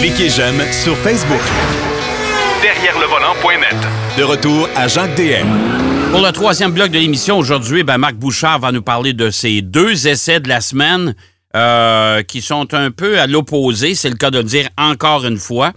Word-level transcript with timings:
Cliquez 0.00 0.28
j'aime 0.28 0.60
sur 0.72 0.96
Facebook. 0.98 1.40
Derrière 2.62 2.98
le 2.98 3.06
volant.net. 3.06 3.76
De 4.18 4.22
retour 4.22 4.68
à 4.76 4.88
Jacques 4.88 5.14
DM. 5.16 5.46
Pour 6.10 6.20
le 6.20 6.30
troisième 6.30 6.72
bloc 6.72 6.90
de 6.90 6.98
l'émission 6.98 7.38
aujourd'hui, 7.38 7.82
ben 7.84 7.98
Marc 7.98 8.14
Bouchard 8.14 8.58
va 8.58 8.70
nous 8.70 8.82
parler 8.82 9.12
de 9.12 9.30
ses 9.30 9.62
deux 9.62 10.06
essais 10.06 10.40
de 10.40 10.48
la 10.48 10.60
semaine 10.60 11.14
euh, 11.56 12.22
qui 12.22 12.40
sont 12.40 12.74
un 12.74 12.90
peu 12.90 13.18
à 13.18 13.26
l'opposé, 13.26 13.94
c'est 13.94 14.10
le 14.10 14.16
cas 14.16 14.30
de 14.30 14.38
le 14.38 14.44
dire 14.44 14.68
encore 14.76 15.24
une 15.24 15.38
fois. 15.38 15.72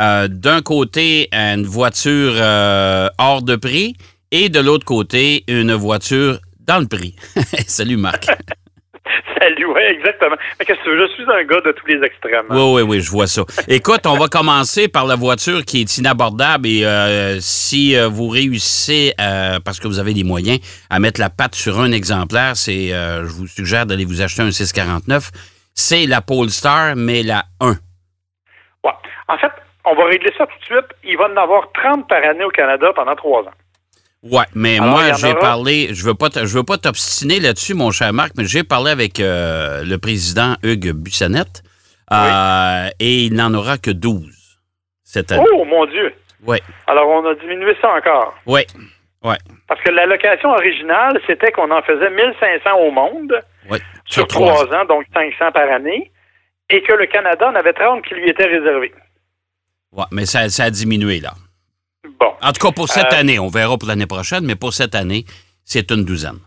Euh, 0.00 0.28
d'un 0.28 0.62
côté, 0.62 1.28
une 1.32 1.64
voiture 1.64 2.32
euh, 2.36 3.08
hors 3.18 3.42
de 3.42 3.56
prix 3.56 3.96
et 4.30 4.48
de 4.48 4.60
l'autre 4.60 4.84
côté, 4.84 5.44
une 5.48 5.74
voiture 5.74 6.38
dans 6.60 6.78
le 6.78 6.86
prix. 6.86 7.16
Salut 7.66 7.96
Marc. 7.96 8.28
Salut, 9.38 9.66
oui, 9.66 9.82
exactement. 9.82 10.36
Mais 10.58 10.64
que? 10.64 10.74
Je 10.74 11.08
suis 11.14 11.24
un 11.24 11.44
gars 11.44 11.60
de 11.60 11.72
tous 11.72 11.86
les 11.86 12.04
extrêmes. 12.04 12.46
Oui, 12.50 12.72
oui, 12.74 12.82
oui, 12.82 13.00
je 13.00 13.10
vois 13.10 13.26
ça. 13.26 13.42
Écoute, 13.68 14.06
on 14.06 14.16
va 14.16 14.28
commencer 14.28 14.88
par 14.88 15.06
la 15.06 15.16
voiture 15.16 15.64
qui 15.64 15.80
est 15.80 15.98
inabordable 15.98 16.66
et 16.66 16.84
euh, 16.84 17.38
si 17.40 17.96
euh, 17.96 18.08
vous 18.08 18.28
réussissez, 18.28 19.14
euh, 19.20 19.58
parce 19.64 19.80
que 19.80 19.88
vous 19.88 19.98
avez 19.98 20.12
les 20.12 20.24
moyens, 20.24 20.58
à 20.90 20.98
mettre 20.98 21.20
la 21.20 21.30
patte 21.30 21.54
sur 21.54 21.80
un 21.80 21.92
exemplaire, 21.92 22.56
c'est, 22.56 22.88
je 22.88 23.32
vous 23.32 23.46
suggère 23.46 23.86
d'aller 23.86 24.04
vous 24.04 24.22
acheter 24.22 24.42
un 24.42 24.50
649. 24.50 25.30
C'est 25.74 26.06
la 26.06 26.20
Polestar, 26.20 26.94
mais 26.96 27.22
la 27.22 27.44
1. 27.60 27.70
Ouais. 27.70 28.90
En 29.28 29.38
fait, 29.38 29.52
on 29.84 29.94
va 29.94 30.04
régler 30.04 30.32
ça 30.36 30.46
tout 30.46 30.58
de 30.58 30.64
suite. 30.64 30.86
Il 31.04 31.16
va 31.16 31.24
en 31.24 31.36
avoir 31.36 31.72
30 31.72 32.08
par 32.08 32.22
année 32.22 32.44
au 32.44 32.50
Canada 32.50 32.92
pendant 32.94 33.16
trois 33.16 33.40
ans. 33.42 33.54
Ouais, 34.22 34.44
mais 34.54 34.78
Alors, 34.78 34.90
moi, 34.90 35.12
j'ai 35.14 35.34
parlé, 35.34 35.88
je 35.92 36.04
veux 36.04 36.14
pas, 36.14 36.28
je 36.32 36.56
veux 36.56 36.62
pas 36.62 36.78
t'obstiner 36.78 37.40
là-dessus, 37.40 37.74
mon 37.74 37.90
cher 37.90 38.12
Marc, 38.12 38.32
mais 38.36 38.44
j'ai 38.44 38.62
parlé 38.62 38.92
avec 38.92 39.18
euh, 39.18 39.82
le 39.84 39.98
président 39.98 40.54
Hugues 40.62 40.92
Bussonnette 40.92 41.62
euh, 42.12 42.88
et 43.00 43.24
il 43.24 43.34
n'en 43.34 43.52
aura 43.52 43.78
que 43.78 43.90
12 43.90 44.60
cette 45.02 45.32
année. 45.32 45.44
Oh, 45.52 45.64
mon 45.64 45.86
Dieu! 45.86 46.14
Oui, 46.46 46.58
Alors, 46.86 47.08
on 47.08 47.26
a 47.26 47.34
diminué 47.34 47.74
ça 47.80 47.92
encore. 47.94 48.34
oui, 48.46 48.62
oui, 49.24 49.34
Parce 49.68 49.80
que 49.82 49.90
la 49.90 50.06
location 50.06 50.50
originale, 50.50 51.20
c'était 51.26 51.52
qu'on 51.52 51.70
en 51.70 51.82
faisait 51.82 52.10
1500 52.10 52.70
au 52.78 52.90
monde 52.90 53.32
oui. 53.70 53.78
sur 54.06 54.26
trois 54.26 54.64
ans, 54.74 54.84
donc 54.88 55.04
500 55.14 55.52
par 55.52 55.70
année, 55.70 56.10
et 56.70 56.82
que 56.82 56.92
le 56.92 57.06
Canada 57.06 57.48
en 57.48 57.54
avait 57.54 57.72
30 57.72 58.04
qui 58.04 58.14
lui 58.14 58.28
étaient 58.30 58.46
réservés. 58.46 58.92
Ouais, 59.92 60.04
mais 60.10 60.26
ça, 60.26 60.48
ça 60.48 60.64
a 60.64 60.70
diminué, 60.70 61.20
là. 61.20 61.34
Bon. 62.18 62.32
En 62.42 62.52
tout 62.52 62.66
cas, 62.66 62.72
pour 62.72 62.88
cette 62.88 63.12
Euh, 63.12 63.20
année, 63.20 63.38
on 63.38 63.48
verra 63.48 63.76
pour 63.78 63.88
l'année 63.88 64.06
prochaine, 64.06 64.44
mais 64.44 64.56
pour 64.56 64.72
cette 64.72 64.94
année, 64.94 65.24
c'est 65.64 65.90
une 65.90 66.04
douzaine. 66.04 66.38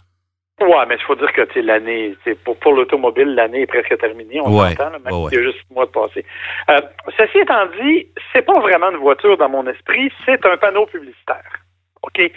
Ouais, 0.59 0.86
mais 0.88 0.95
il 0.95 1.02
faut 1.03 1.16
dire 1.16 1.31
que 1.34 1.59
l'année, 1.59 2.16
pour, 2.45 2.58
pour 2.59 2.73
l'automobile, 2.73 3.36
l'année 3.36 3.62
est 3.62 3.67
presque 3.67 3.97
terminée, 3.97 4.39
on 4.42 4.58
Ouais, 4.58 4.70
s'entend, 4.72 4.89
là, 4.92 5.00
même 5.00 5.14
ouais, 5.14 5.30
s'il 5.30 5.39
y 5.39 5.42
a 5.42 5.52
juste 5.52 5.59
mois 5.70 5.86
de 5.86 5.92
passé. 5.92 6.25
Euh, 6.70 6.80
ceci 7.17 7.39
étant 7.39 7.66
dit, 7.81 8.08
c'est 8.34 8.42
pas 8.42 8.59
vraiment 8.59 8.89
une 8.92 8.97
voiture 8.97 9.38
dans 9.38 9.50
mon 9.50 9.67
esprit, 9.67 10.12
c'est 10.25 10.45
un 10.45 10.58
panneau 10.58 10.86
publicitaire. 10.86 11.52
OK? 12.03 12.31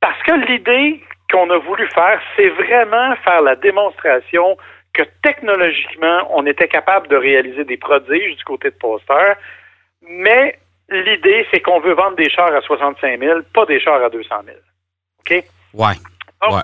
Parce 0.00 0.22
que 0.22 0.32
l'idée 0.46 1.02
qu'on 1.32 1.50
a 1.50 1.58
voulu 1.58 1.88
faire, 1.88 2.20
c'est 2.36 2.48
vraiment 2.48 3.14
faire 3.24 3.42
la 3.42 3.56
démonstration 3.56 4.56
que 4.94 5.02
technologiquement, 5.22 6.28
on 6.30 6.46
était 6.46 6.68
capable 6.68 7.08
de 7.08 7.16
réaliser 7.16 7.64
des 7.64 7.76
prodiges 7.76 8.36
du 8.36 8.44
côté 8.44 8.70
de 8.70 8.76
Poster, 8.76 9.34
mais 10.02 10.58
l'idée, 10.90 11.46
c'est 11.50 11.60
qu'on 11.60 11.80
veut 11.80 11.94
vendre 11.94 12.16
des 12.16 12.30
chars 12.30 12.52
à 12.54 12.60
65 12.62 13.20
000, 13.20 13.40
pas 13.54 13.66
des 13.66 13.80
chars 13.80 14.02
à 14.02 14.08
200 14.10 14.34
000. 14.44 14.56
OK? 15.20 15.44
Ouais. 15.74 15.94
Donc, 16.42 16.52
Ouais. 16.54 16.62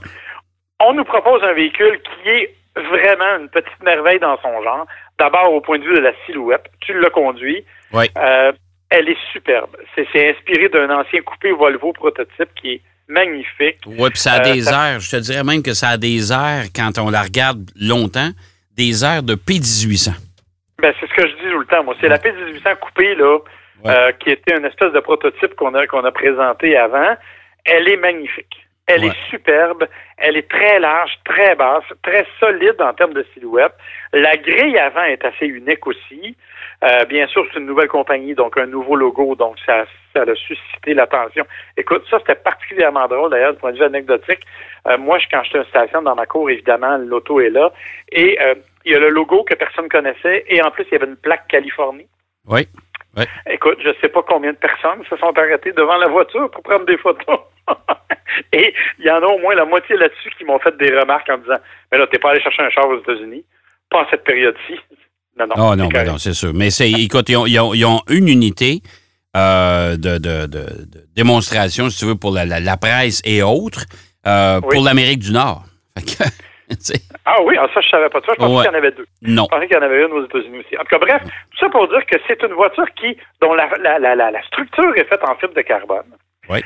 on 0.81 0.95
nous 0.95 1.05
propose 1.05 1.43
un 1.43 1.53
véhicule 1.53 2.01
qui 2.23 2.29
est 2.29 2.55
vraiment 2.77 3.37
une 3.39 3.49
petite 3.49 3.83
merveille 3.83 4.19
dans 4.19 4.39
son 4.41 4.63
genre. 4.63 4.87
D'abord, 5.19 5.53
au 5.53 5.61
point 5.61 5.79
de 5.79 5.85
vue 5.85 5.95
de 5.95 6.01
la 6.01 6.13
silhouette, 6.27 6.65
tu 6.81 6.99
l'as 6.99 7.11
conduit. 7.11 7.65
Ouais. 7.93 8.09
Euh, 8.19 8.53
elle 8.91 9.09
est 9.09 9.19
superbe. 9.33 9.77
C'est 9.95 10.07
c'est 10.13 10.31
inspiré 10.31 10.69
d'un 10.69 10.91
ancien 10.91 11.21
coupé 11.23 11.53
Volvo 11.53 11.93
prototype 11.93 12.49
qui 12.61 12.73
est 12.75 12.83
magnifique. 13.09 13.79
Ouais, 13.87 14.11
puis 14.11 14.19
ça 14.19 14.33
a 14.35 14.41
Euh, 14.41 14.53
des 14.55 14.61
ça- 14.63 14.93
airs, 14.93 15.01
je 15.01 15.11
te 15.11 15.17
dirais 15.17 15.45
même 15.45 15.63
que 15.63 15.73
ça 15.75 15.91
a 15.91 15.97
des 15.97 16.33
airs, 16.33 16.65
quand 16.75 16.99
on 16.99 17.11
la 17.11 17.23
regarde 17.23 17.71
longtemps, 17.81 18.31
des 18.77 19.05
airs 19.05 19.23
de 19.23 19.35
P1800. 19.35 20.13
Ben, 20.81 20.93
c'est 20.99 21.07
ce 21.09 21.15
que 21.15 21.29
je 21.29 21.35
dis 21.37 21.51
tout 21.51 21.59
le 21.61 21.67
temps. 21.67 21.85
Moi, 21.85 21.95
c'est 22.01 22.09
la 22.09 22.19
P1800 22.19 22.77
coupée 22.81 23.15
là, 23.15 23.39
Ouais. 23.85 23.91
euh, 23.97 24.13
qui 24.13 24.31
était 24.31 24.57
une 24.57 24.65
espèce 24.65 24.93
de 24.93 25.01
prototype 25.01 25.55
qu'on 25.57 25.75
a 25.75 25.87
qu'on 25.87 26.05
a 26.05 26.13
présenté 26.13 26.77
avant. 26.77 27.15
Elle 27.65 27.89
est 27.91 27.97
magnifique. 27.97 28.61
Elle 28.87 29.01
Ouais. 29.05 29.09
est 29.09 29.31
superbe. 29.31 29.87
Elle 30.19 30.37
est 30.37 30.49
très 30.51 30.79
large, 30.79 31.13
très 31.25 31.55
basse, 31.55 31.85
très 32.03 32.27
solide 32.39 32.81
en 32.81 32.93
termes 32.93 33.15
de 33.15 33.25
silhouette. 33.35 33.73
La 34.13 34.37
grille 34.37 34.79
avant 34.79 35.05
est 35.05 35.25
assez 35.25 35.47
unique 35.47 35.87
aussi. 35.87 36.37
Euh, 36.83 37.05
bien 37.07 37.27
sûr, 37.29 37.47
c'est 37.53 37.59
une 37.61 37.67
nouvelle 37.67 37.89
compagnie, 37.89 38.35
donc 38.35 38.59
un 38.59 38.67
nouveau 38.67 38.95
logo, 38.97 39.35
donc 39.37 39.57
ça, 39.65 39.87
ça 40.13 40.23
a 40.23 40.35
suscité 40.35 40.93
l'attention. 40.93 41.47
Écoute, 41.79 42.05
ça, 42.11 42.19
c'était 42.19 42.35
particulièrement 42.35 43.07
drôle, 43.09 43.31
d'ailleurs, 43.31 43.55
du 43.55 43.59
point 43.59 43.73
de 43.73 43.79
vue 43.79 43.85
anecdotique. 43.85 44.41
Euh, 44.89 44.99
moi, 44.99 45.19
je- 45.19 45.29
quand 45.31 45.43
j'étais 45.45 45.65
stationne 45.71 46.05
dans 46.05 46.15
ma 46.15 46.27
cour, 46.27 46.51
évidemment, 46.51 46.99
l'auto 46.99 47.41
est 47.41 47.49
là. 47.49 47.73
Et 48.13 48.39
euh, 48.43 48.55
il 48.85 48.93
y 48.93 48.95
a 48.95 48.99
le 48.99 49.09
logo 49.09 49.45
que 49.45 49.55
personne 49.55 49.89
connaissait, 49.89 50.45
et 50.49 50.63
en 50.63 50.71
plus, 50.71 50.85
il 50.91 50.93
y 50.93 50.97
avait 50.97 51.07
une 51.07 51.17
plaque 51.17 51.49
Californie. 51.49 52.07
Oui. 52.47 52.69
Écoute, 53.51 53.79
je 53.85 53.91
sais 54.01 54.09
pas 54.09 54.23
combien 54.27 54.53
de 54.53 54.57
personnes 54.59 55.03
se 55.09 55.17
sont 55.17 55.33
arrêtées 55.39 55.73
devant 55.73 55.97
la 55.97 56.09
voiture 56.09 56.51
pour 56.51 56.63
prendre 56.63 56.87
des 56.87 56.97
photos. 56.99 57.39
Et 58.53 58.75
il 58.99 59.05
y 59.07 59.11
en 59.11 59.23
a 59.23 59.27
au 59.27 59.39
moins 59.39 59.55
la 59.55 59.65
moitié 59.65 59.97
là-dessus 59.97 60.31
qui 60.37 60.45
m'ont 60.45 60.59
fait 60.59 60.77
des 60.77 60.91
remarques 60.99 61.29
en 61.31 61.39
disant 61.39 61.59
Mais 61.93 61.99
là, 61.99 62.07
t'es 62.07 62.19
pas 62.19 62.31
allé 62.31 62.41
chercher 62.43 62.63
un 62.63 62.71
char 62.71 62.87
aux 62.89 62.99
États-Unis, 62.99 63.45
pas 63.91 64.03
en 64.03 64.07
cette 64.11 64.25
période-ci. 64.25 64.75
Non, 65.39 65.47
non. 65.47 65.55
Oh 65.57 65.77
non, 65.77 65.89
c'est 65.91 65.93
ben 65.95 66.07
non, 66.07 66.19
c'est 66.19 66.33
sûr. 66.33 66.53
Mais 66.55 66.71
c'est, 66.71 66.91
écoute, 66.91 67.29
ils 67.29 67.37
ont, 67.37 67.47
ils 67.47 67.59
ont- 67.61 67.75
ils 67.75 67.85
ont 67.85 68.01
une 68.09 68.29
unité 68.29 68.81
euh, 69.37 69.97
de, 69.97 70.19
de- 70.19 70.47
de- 70.47 70.85
de 70.87 71.07
démonstration, 71.17 71.91
si 71.91 71.99
tu 71.99 72.05
veux, 72.07 72.15
pour 72.15 72.33
la, 72.33 72.45
la- 72.45 72.61
la 72.61 72.77
presse 72.77 73.21
et 73.25 73.43
autres, 73.43 73.85
euh, 74.27 74.61
Oui. 74.63 74.69
pour 74.77 74.85
l'Amérique 74.85 75.19
du 75.21 75.33
Nord. 75.33 75.65
Ah 77.27 77.37
oui, 77.43 77.57
ça, 77.57 77.81
je 77.81 77.89
savais 77.89 78.09
pas 78.11 78.21
de 78.21 78.27
ça. 78.27 78.33
Je 78.35 78.39
pensais 78.39 78.53
Ouais. 78.55 78.63
qu'il 78.65 78.73
y 78.73 78.75
en 78.75 78.79
avait 78.79 78.91
deux. 78.93 79.07
non. 79.23 79.45
Je 79.45 79.49
pensais 79.49 79.67
qu'il 79.67 79.77
y 79.77 79.79
en 79.81 79.83
avait 79.83 80.05
une 80.05 80.13
aux 80.13 80.25
États-Unis 80.27 80.59
aussi. 80.61 80.77
En 80.77 80.81
tout 80.83 80.89
cas, 80.91 80.99
bref, 80.99 81.23
tout 81.23 81.59
ça 81.59 81.69
pour 81.71 81.89
dire 81.89 82.05
que 82.07 82.17
c'est 82.27 82.43
une 82.43 82.53
voiture 82.53 82.87
qui, 82.95 83.17
dont 83.41 83.55
la, 83.55 83.69
la, 83.81 83.99
la, 83.99 84.15
la, 84.31 84.43
structure 84.43 84.95
est 84.97 85.05
faite 85.09 85.23
en 85.27 85.35
fibre 85.37 85.55
de 85.55 85.63
carbone. 85.63 86.05
Oui. 86.51 86.61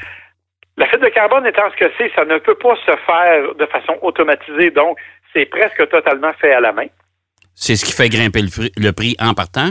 La 0.77 0.87
fibre 0.87 1.05
de 1.05 1.11
carbone 1.11 1.47
étant 1.47 1.71
ce 1.71 1.77
que 1.77 1.91
c'est, 1.97 2.11
ça 2.15 2.25
ne 2.25 2.39
peut 2.39 2.57
pas 2.57 2.75
se 2.87 2.97
faire 3.07 3.55
de 3.55 3.67
façon 3.67 3.97
automatisée, 4.03 4.71
donc 4.71 4.99
c'est 5.33 5.47
presque 5.47 5.89
totalement 5.89 6.33
fait 6.41 6.53
à 6.53 6.61
la 6.61 6.73
main. 6.73 6.87
C'est 7.55 7.77
ce 7.77 7.85
qui 7.85 7.93
fait 7.93 8.09
grimper 8.09 8.41
le, 8.43 8.49
prix- 8.51 8.73
le 8.77 8.93
prix 8.93 9.17
en 9.21 9.35
partant? 9.35 9.71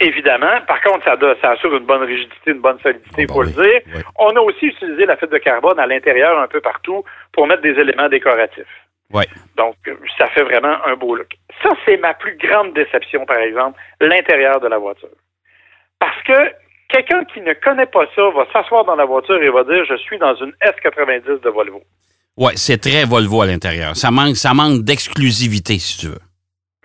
Évidemment. 0.00 0.60
Par 0.66 0.80
contre, 0.82 1.04
ça, 1.04 1.16
ça 1.40 1.50
assure 1.52 1.74
une 1.76 1.86
bonne 1.86 2.02
rigidité, 2.02 2.50
une 2.50 2.60
bonne 2.60 2.78
solidité, 2.80 3.22
il 3.22 3.26
Ah, 3.30 3.32
faut 3.32 3.42
ben 3.44 3.52
le 3.56 3.60
oui, 3.60 3.66
dire. 3.70 3.80
oui. 3.96 4.02
On 4.18 4.30
a 4.36 4.40
aussi 4.40 4.66
utilisé 4.66 5.06
la 5.06 5.16
fibre 5.16 5.32
de 5.32 5.38
carbone 5.38 5.78
à 5.78 5.86
l'intérieur 5.86 6.38
un 6.38 6.48
peu 6.48 6.60
partout 6.60 7.02
pour 7.32 7.46
mettre 7.46 7.62
des 7.62 7.70
éléments 7.78 8.08
décoratifs. 8.08 8.64
Oui. 9.12 9.24
Donc, 9.56 9.76
ça 10.18 10.28
fait 10.28 10.42
vraiment 10.42 10.76
un 10.86 10.94
beau 10.94 11.16
look. 11.16 11.28
Ça, 11.62 11.70
c'est 11.84 11.96
ma 11.96 12.14
plus 12.14 12.36
grande 12.36 12.74
déception, 12.74 13.26
par 13.26 13.38
exemple, 13.38 13.78
l'intérieur 14.00 14.60
de 14.60 14.68
la 14.68 14.78
voiture. 14.78 15.08
Parce 15.98 16.22
que 16.22 16.52
quelqu'un 16.88 17.24
qui 17.24 17.40
ne 17.40 17.52
connaît 17.54 17.86
pas 17.86 18.06
ça 18.14 18.22
va 18.30 18.46
s'asseoir 18.52 18.84
dans 18.84 18.96
la 18.96 19.04
voiture 19.04 19.42
et 19.42 19.50
va 19.50 19.64
dire 19.64 19.84
Je 19.84 19.96
suis 19.96 20.18
dans 20.18 20.34
une 20.36 20.52
S90 20.62 21.40
de 21.40 21.50
Volvo. 21.50 21.82
Oui, 22.36 22.52
c'est 22.56 22.80
très 22.80 23.04
Volvo 23.04 23.42
à 23.42 23.46
l'intérieur. 23.46 23.96
Ça 23.96 24.10
manque, 24.10 24.36
ça 24.36 24.54
manque 24.54 24.82
d'exclusivité, 24.82 25.78
si 25.78 25.98
tu 25.98 26.06
veux. 26.06 26.20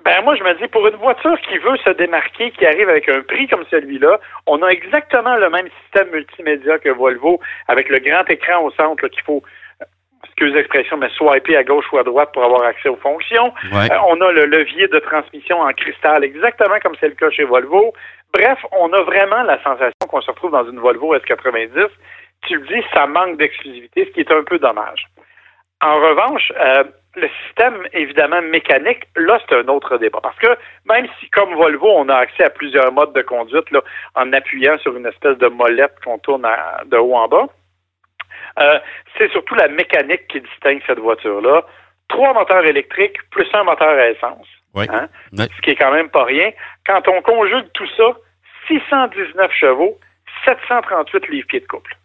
Ben 0.03 0.22
moi, 0.24 0.35
je 0.35 0.44
me 0.44 0.53
dis, 0.62 0.68
pour 0.68 0.88
une 0.88 0.97
voiture 0.97 1.35
qui 1.50 1.58
veut 1.58 1.78
se 1.78 1.90
démarquer, 1.91 2.52
qui 2.52 2.66
arrive 2.66 2.90
avec 2.90 3.09
un 3.09 3.22
prix 3.22 3.47
comme 3.47 3.66
celui-là, 3.72 4.19
on 4.46 4.62
a 4.62 4.68
exactement 4.68 5.35
le 5.35 5.50
même 5.50 5.68
système 5.81 6.12
multimédia 6.12 6.78
que 6.78 6.90
Volvo, 6.90 7.40
avec 7.68 7.90
le 7.90 7.97
grand 7.97 8.24
écran 8.30 8.64
au 8.64 8.72
centre 8.72 9.08
qu'il 9.08 9.24
faut, 9.24 9.41
excuse 10.25 10.53
l'expression, 10.53 10.97
mais 10.97 11.09
swiper 11.09 11.56
à 11.58 11.63
gauche 11.63 11.86
ou 11.91 11.97
à 11.97 12.03
droite 12.03 12.30
pour 12.34 12.44
avoir 12.44 12.63
accès 12.63 12.90
aux 12.90 12.97
fonctions. 12.97 13.53
Ouais. 13.72 13.91
Euh, 13.91 13.97
on 14.08 14.19
a 14.22 14.31
le 14.31 14.46
levier 14.46 14.88
de 14.88 15.00
transmission 15.00 15.59
en 15.62 15.72
cristal, 15.74 16.24
exactement 16.24 16.75
comme 16.84 16.96
c'est 17.00 17.08
le 17.09 17.16
cas 17.16 17.30
chez 17.30 17.44
Volvo. 17.44 17.94
Bref, 18.34 18.59
on 18.74 18.91
a 18.94 19.02
vraiment 19.02 19.44
la 19.44 19.61
sensation 19.64 20.08
qu'on 20.09 20.22
se 20.22 20.29
retrouve 20.32 20.52
dans 20.52 20.70
une 20.70 20.79
Volvo 20.79 21.16
S90. 21.16 21.88
Tu 22.47 22.55
le 22.58 22.67
dis, 22.67 22.84
ça 22.94 23.08
manque 23.08 23.38
d'exclusivité, 23.38 24.05
ce 24.05 24.11
qui 24.11 24.20
est 24.20 24.32
un 24.32 24.44
peu 24.44 24.59
dommage. 24.59 25.05
En 25.82 25.96
revanche, 25.99 26.52
euh, 26.59 26.84
le 27.16 27.29
système, 27.46 27.88
évidemment, 27.94 28.41
mécanique, 28.41 29.03
là, 29.16 29.40
c'est 29.47 29.55
un 29.55 29.67
autre 29.67 29.97
débat. 29.97 30.20
Parce 30.22 30.38
que 30.38 30.47
même 30.85 31.08
si, 31.20 31.29
comme 31.29 31.53
Volvo, 31.55 31.88
on 31.90 32.09
a 32.09 32.16
accès 32.16 32.44
à 32.44 32.49
plusieurs 32.49 32.91
modes 32.91 33.14
de 33.14 33.22
conduite 33.22 33.70
là, 33.72 33.82
en 34.16 34.32
appuyant 34.34 34.78
sur 34.79 34.96
une 34.97 35.05
espèce 35.05 35.38
de 35.38 35.47
molette 35.47 35.96
qu'on 36.03 36.17
tourne 36.20 36.46
à- 36.46 36.82
de 36.85 36.97
haut 36.97 37.16
en 37.16 37.28
bas, 37.28 37.47
euh, 38.59 38.79
c'est 39.17 39.31
surtout 39.31 39.55
la 39.55 39.67
mécanique 39.67 40.28
qui 40.29 40.41
distingue 40.41 40.81
cette 40.87 40.99
voiture-là. 40.99 41.63
Trois 42.07 42.34
moteurs 42.34 42.66
électriques 42.66 43.17
plus 43.31 43.47
un 43.53 43.63
moteur 43.63 43.90
à 43.90 44.09
essence. 44.09 44.47
Oui. 44.73 44.85
Hein? 44.90 45.07
Oui. 45.34 45.46
Ce 45.55 45.61
qui 45.61 45.72
est 45.72 45.75
quand 45.75 45.91
même 45.91 46.09
pas 46.09 46.23
rien. 46.25 46.52
Quand 46.85 47.07
on 47.07 47.22
conjugue 47.22 47.67
tout 47.73 47.87
ça, 47.97 48.16
619 48.67 49.52
chevaux, 49.52 49.97
738 50.46 51.29
livres-pieds 51.29 51.61
de 51.61 51.67
couple. 51.67 51.96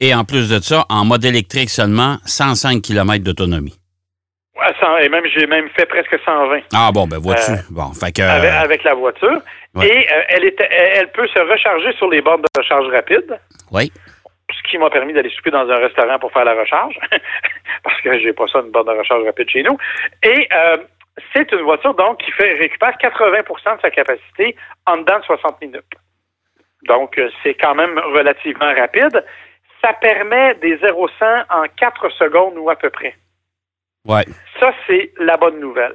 Et 0.00 0.14
en 0.14 0.24
plus 0.24 0.48
de 0.50 0.60
ça, 0.60 0.84
en 0.88 1.04
mode 1.04 1.24
électrique 1.24 1.70
seulement, 1.70 2.18
105 2.24 2.82
km 2.82 3.24
d'autonomie. 3.24 3.78
100, 4.80 4.98
et 4.98 5.08
même, 5.08 5.24
j'ai 5.34 5.46
même 5.46 5.68
fait 5.70 5.86
presque 5.86 6.16
120. 6.24 6.60
Ah 6.74 6.90
bon, 6.92 7.06
ben 7.06 7.18
vois-tu. 7.18 7.52
Euh, 7.52 7.56
bon, 7.70 7.92
fait 7.92 8.12
que. 8.12 8.22
avec, 8.22 8.50
avec 8.50 8.84
la 8.84 8.94
voiture. 8.94 9.40
Ouais. 9.74 9.86
Et 9.86 10.12
euh, 10.12 10.22
elle, 10.28 10.52
elle 10.70 11.12
peut 11.12 11.28
se 11.28 11.38
recharger 11.38 11.92
sur 11.96 12.08
les 12.10 12.20
bornes 12.20 12.42
de 12.42 12.48
recharge 12.58 12.86
rapide, 12.88 13.38
Oui. 13.70 13.92
Qui 14.68 14.78
m'a 14.78 14.90
permis 14.90 15.12
d'aller 15.12 15.30
souper 15.30 15.50
dans 15.50 15.68
un 15.68 15.76
restaurant 15.76 16.18
pour 16.18 16.32
faire 16.32 16.44
la 16.44 16.54
recharge, 16.54 16.98
parce 17.82 18.00
que 18.00 18.18
j'ai 18.18 18.32
pas 18.32 18.46
ça, 18.48 18.60
une 18.60 18.70
borne 18.70 18.86
de 18.86 18.98
recharge 18.98 19.24
rapide 19.24 19.50
chez 19.50 19.62
nous. 19.62 19.76
Et 20.22 20.48
euh, 20.52 20.76
c'est 21.34 21.50
une 21.52 21.62
voiture, 21.62 21.94
donc, 21.94 22.18
qui 22.18 22.30
fait 22.32 22.54
récupère 22.54 22.96
80% 22.98 23.76
de 23.76 23.80
sa 23.80 23.90
capacité 23.90 24.56
en 24.86 24.98
dedans 24.98 25.18
de 25.18 25.24
60 25.24 25.60
minutes. 25.60 25.94
Donc, 26.84 27.18
euh, 27.18 27.28
c'est 27.42 27.54
quand 27.54 27.74
même 27.74 27.98
relativement 27.98 28.72
rapide. 28.74 29.24
Ça 29.82 29.92
permet 29.94 30.54
des 30.56 30.76
0-100 30.78 31.44
en 31.50 31.64
4 31.76 32.10
secondes 32.10 32.56
ou 32.56 32.70
à 32.70 32.76
peu 32.76 32.90
près. 32.90 33.14
Ouais. 34.06 34.24
Ça, 34.60 34.72
c'est 34.86 35.12
la 35.18 35.36
bonne 35.36 35.60
nouvelle. 35.60 35.94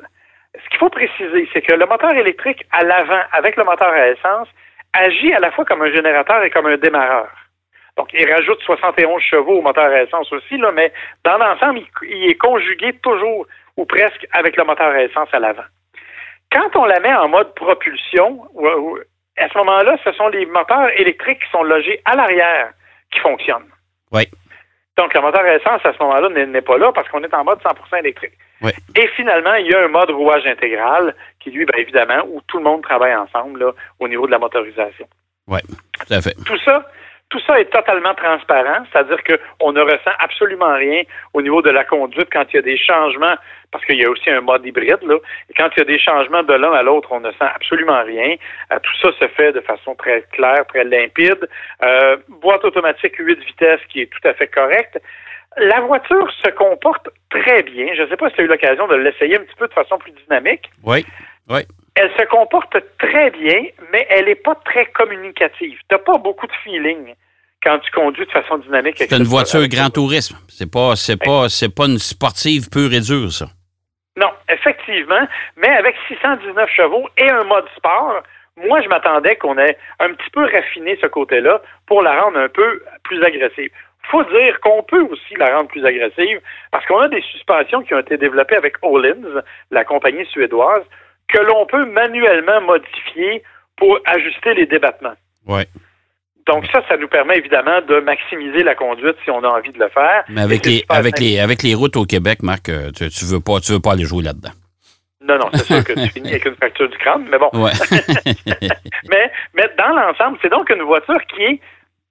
Ce 0.55 0.69
qu'il 0.69 0.77
faut 0.77 0.89
préciser, 0.89 1.49
c'est 1.51 1.61
que 1.61 1.73
le 1.73 1.85
moteur 1.85 2.11
électrique 2.11 2.63
à 2.71 2.83
l'avant, 2.83 3.21
avec 3.31 3.55
le 3.55 3.63
moteur 3.63 3.89
à 3.89 4.09
essence, 4.09 4.47
agit 4.93 5.33
à 5.33 5.39
la 5.39 5.51
fois 5.51 5.65
comme 5.65 5.81
un 5.81 5.91
générateur 5.91 6.43
et 6.43 6.49
comme 6.51 6.67
un 6.67 6.77
démarreur. 6.77 7.29
Donc, 7.97 8.09
il 8.13 8.27
rajoute 8.31 8.59
71 8.61 9.21
chevaux 9.21 9.59
au 9.59 9.61
moteur 9.61 9.85
à 9.85 10.01
essence 10.03 10.31
aussi, 10.33 10.57
là, 10.57 10.71
mais 10.71 10.91
dans 11.23 11.37
l'ensemble, 11.37 11.79
il, 12.01 12.09
il 12.09 12.29
est 12.31 12.37
conjugué 12.37 12.93
toujours 13.03 13.45
ou 13.77 13.85
presque 13.85 14.25
avec 14.31 14.55
le 14.57 14.63
moteur 14.63 14.87
à 14.87 15.03
essence 15.03 15.29
à 15.31 15.39
l'avant. 15.39 15.63
Quand 16.51 16.75
on 16.75 16.85
la 16.85 16.99
met 16.99 17.13
en 17.13 17.27
mode 17.27 17.53
propulsion, 17.55 18.41
à 19.37 19.49
ce 19.49 19.57
moment-là, 19.57 19.97
ce 20.03 20.11
sont 20.13 20.27
les 20.29 20.45
moteurs 20.45 20.89
électriques 20.99 21.39
qui 21.43 21.49
sont 21.51 21.63
logés 21.63 22.01
à 22.05 22.15
l'arrière 22.15 22.71
qui 23.11 23.19
fonctionnent. 23.19 23.69
Oui. 24.11 24.23
Donc, 24.97 25.13
le 25.15 25.21
moteur 25.21 25.41
à 25.41 25.55
essence, 25.55 25.83
à 25.85 25.93
ce 25.93 25.97
moment-là, 26.03 26.29
n'est- 26.29 26.45
n'est 26.45 26.61
pas 26.61 26.77
là 26.77 26.91
parce 26.91 27.07
qu'on 27.09 27.23
est 27.23 27.33
en 27.33 27.43
mode 27.43 27.59
100% 27.63 27.97
électrique. 27.97 28.33
Oui. 28.61 28.71
Et 28.95 29.07
finalement, 29.15 29.55
il 29.55 29.67
y 29.67 29.73
a 29.73 29.83
un 29.83 29.87
mode 29.87 30.11
rouage 30.11 30.45
intégral 30.45 31.15
qui, 31.39 31.49
lui, 31.51 31.65
bien 31.65 31.79
évidemment, 31.79 32.23
où 32.27 32.41
tout 32.47 32.57
le 32.57 32.63
monde 32.63 32.83
travaille 32.83 33.15
ensemble 33.15 33.59
là, 33.65 33.71
au 33.99 34.07
niveau 34.07 34.27
de 34.27 34.31
la 34.31 34.37
motorisation. 34.39 35.07
Oui. 35.47 35.59
Tout 36.07 36.13
à 36.13 36.21
fait. 36.21 36.35
Tout 36.45 36.57
ça, 36.59 36.87
tout 37.33 37.39
ça 37.47 37.59
est 37.59 37.65
totalement 37.65 38.13
transparent, 38.13 38.85
c'est-à-dire 38.91 39.17
qu'on 39.23 39.71
ne 39.71 39.81
ressent 39.81 40.11
absolument 40.19 40.75
rien 40.75 41.01
au 41.33 41.41
niveau 41.41 41.63
de 41.63 41.71
la 41.71 41.83
conduite 41.83 42.27
quand 42.31 42.45
il 42.53 42.57
y 42.57 42.59
a 42.59 42.61
des 42.61 42.77
changements, 42.77 43.33
parce 43.71 43.83
qu'il 43.85 43.99
y 43.99 44.05
a 44.05 44.09
aussi 44.09 44.29
un 44.29 44.41
mode 44.41 44.63
hybride, 44.63 45.01
là, 45.01 45.17
et 45.49 45.53
quand 45.57 45.67
il 45.75 45.79
y 45.79 45.81
a 45.81 45.85
des 45.85 45.97
changements 45.97 46.43
de 46.43 46.53
l'un 46.53 46.71
à 46.73 46.83
l'autre, 46.83 47.11
on 47.11 47.21
ne 47.21 47.31
sent 47.31 47.49
absolument 47.55 48.03
rien. 48.03 48.35
Euh, 48.71 48.77
tout 48.83 48.93
ça 49.01 49.17
se 49.17 49.27
fait 49.29 49.51
de 49.51 49.61
façon 49.61 49.95
très 49.95 50.21
claire, 50.31 50.63
très 50.67 50.83
limpide. 50.83 51.49
Euh, 51.81 52.17
boîte 52.27 52.63
automatique 52.65 53.15
8 53.17 53.39
vitesses 53.39 53.81
qui 53.89 54.01
est 54.01 54.11
tout 54.11 54.27
à 54.27 54.35
fait 54.35 54.47
correcte. 54.47 55.01
La 55.57 55.81
voiture 55.81 56.31
se 56.45 56.51
comporte 56.51 57.09
très 57.31 57.63
bien. 57.63 57.95
Je 57.95 58.03
ne 58.03 58.09
sais 58.09 58.17
pas 58.17 58.29
si 58.29 58.35
tu 58.35 58.41
as 58.41 58.43
eu 58.43 58.47
l'occasion 58.47 58.87
de 58.87 58.95
l'essayer 58.95 59.37
un 59.37 59.43
petit 59.43 59.55
peu 59.57 59.67
de 59.67 59.73
façon 59.73 59.97
plus 59.97 60.11
dynamique. 60.11 60.69
Oui. 60.83 61.03
Oui. 61.49 61.61
Elle 61.95 62.11
se 62.17 62.25
comporte 62.25 62.75
très 62.97 63.29
bien, 63.31 63.65
mais 63.91 64.07
elle 64.09 64.25
n'est 64.25 64.35
pas 64.35 64.55
très 64.65 64.85
communicative. 64.87 65.77
Tu 65.77 65.95
n'as 65.95 65.99
pas 65.99 66.17
beaucoup 66.17 66.47
de 66.47 66.53
feeling 66.63 67.13
quand 67.63 67.79
tu 67.79 67.91
conduis 67.91 68.25
de 68.25 68.31
façon 68.31 68.57
dynamique. 68.57 68.95
C'est 68.97 69.11
une 69.11 69.23
voiture 69.23 69.67
grand 69.67 69.89
tourisme. 69.89 70.37
C'est 70.49 70.71
pas, 70.71 70.95
c'est 70.95 71.23
pas, 71.23 71.49
c'est 71.49 71.73
pas 71.73 71.85
une 71.85 71.99
sportive 71.99 72.69
pure 72.69 72.93
et 72.93 72.99
dure, 72.99 73.31
ça. 73.31 73.45
Non, 74.17 74.29
effectivement, 74.49 75.27
mais 75.57 75.69
avec 75.69 75.95
619 76.07 76.69
chevaux 76.69 77.07
et 77.17 77.29
un 77.29 77.43
mode 77.43 77.65
sport, 77.75 78.21
moi, 78.57 78.81
je 78.81 78.87
m'attendais 78.87 79.35
qu'on 79.35 79.57
ait 79.57 79.77
un 79.99 80.13
petit 80.13 80.29
peu 80.31 80.43
raffiné 80.43 80.97
ce 81.01 81.07
côté-là 81.07 81.61
pour 81.87 82.03
la 82.03 82.21
rendre 82.21 82.37
un 82.37 82.49
peu 82.49 82.83
plus 83.03 83.23
agressive. 83.23 83.71
faut 84.03 84.23
dire 84.25 84.59
qu'on 84.59 84.83
peut 84.83 85.01
aussi 85.01 85.35
la 85.37 85.55
rendre 85.55 85.69
plus 85.69 85.83
agressive 85.83 86.39
parce 86.71 86.85
qu'on 86.85 86.99
a 86.99 87.07
des 87.07 87.21
suspensions 87.21 87.81
qui 87.81 87.95
ont 87.95 87.99
été 87.99 88.17
développées 88.17 88.55
avec 88.55 88.75
Öhlins, 88.83 89.41
la 89.71 89.83
compagnie 89.83 90.25
suédoise, 90.27 90.83
que 91.27 91.39
l'on 91.39 91.65
peut 91.65 91.85
manuellement 91.85 92.61
modifier 92.61 93.43
pour 93.77 93.99
ajuster 94.05 94.53
les 94.53 94.65
débattements. 94.65 95.15
Oui. 95.47 95.63
Donc 96.45 96.65
ça, 96.71 96.81
ça 96.87 96.97
nous 96.97 97.07
permet 97.07 97.37
évidemment 97.37 97.81
de 97.81 97.99
maximiser 98.01 98.63
la 98.63 98.75
conduite 98.75 99.15
si 99.23 99.31
on 99.31 99.43
a 99.43 99.47
envie 99.47 99.71
de 99.71 99.79
le 99.79 99.89
faire. 99.89 100.23
Mais 100.29 100.41
avec 100.41 100.65
les, 100.65 100.83
avec 100.89 101.17
simple. 101.17 101.29
les, 101.29 101.39
avec 101.39 101.63
les 101.63 101.73
routes 101.73 101.95
au 101.95 102.05
Québec, 102.05 102.43
Marc, 102.43 102.69
euh, 102.69 102.91
tu, 102.91 103.09
tu 103.09 103.25
veux 103.25 103.39
pas, 103.39 103.59
tu 103.59 103.71
veux 103.71 103.79
pas 103.79 103.93
aller 103.93 104.03
jouer 104.03 104.23
là-dedans. 104.23 104.51
Non, 105.21 105.37
non, 105.37 105.49
c'est 105.53 105.63
sûr 105.63 105.83
que 105.83 105.93
tu 105.93 106.09
finis 106.13 106.31
avec 106.31 106.45
une 106.45 106.55
fracture 106.55 106.89
du 106.89 106.97
crâne, 106.97 107.25
mais 107.29 107.37
bon. 107.37 107.49
Ouais. 107.53 107.71
mais, 109.09 109.31
mais 109.53 109.69
dans 109.77 109.95
l'ensemble, 109.95 110.37
c'est 110.41 110.49
donc 110.49 110.69
une 110.69 110.83
voiture 110.83 111.19
qui 111.27 111.43
est 111.43 111.59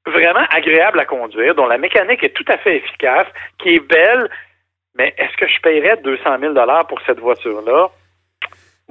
vraiment 0.07 0.47
agréable 0.51 0.99
à 0.99 1.05
conduire, 1.05 1.55
dont 1.55 1.67
la 1.67 1.79
mécanique 1.79 2.25
est 2.25 2.35
tout 2.35 2.45
à 2.49 2.57
fait 2.59 2.79
efficace, 2.79 3.27
qui 3.59 3.75
est 3.75 3.81
belle. 3.81 4.31
Mais 4.95 5.15
est-ce 5.17 5.37
que 5.37 5.47
je 5.47 5.61
paierais 5.61 5.99
200 6.03 6.39
000 6.41 6.55
pour 6.89 7.01
cette 7.07 7.19
voiture-là? 7.19 7.91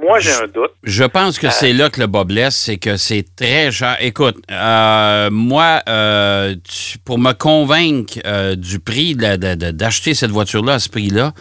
Moi, 0.01 0.19
j'ai 0.19 0.31
un 0.31 0.47
doute. 0.47 0.71
Je 0.83 1.03
pense 1.03 1.37
que 1.37 1.49
c'est 1.51 1.73
là 1.73 1.89
que 1.89 1.99
le 1.99 2.07
bas 2.07 2.23
blesse, 2.23 2.55
c'est 2.55 2.77
que 2.77 2.97
c'est 2.97 3.25
très 3.35 3.71
cher. 3.71 3.97
Écoute, 3.99 4.37
euh, 4.49 5.29
moi, 5.31 5.81
euh, 5.87 6.55
tu- 6.67 6.97
pour 6.99 7.19
me 7.19 7.33
convaincre 7.33 8.19
euh, 8.25 8.55
du 8.55 8.79
prix 8.79 9.15
d'acheter 9.15 10.13
cette 10.13 10.31
voiture-là 10.31 10.73
à 10.75 10.79
ce 10.79 10.89
prix-là, 10.89 11.33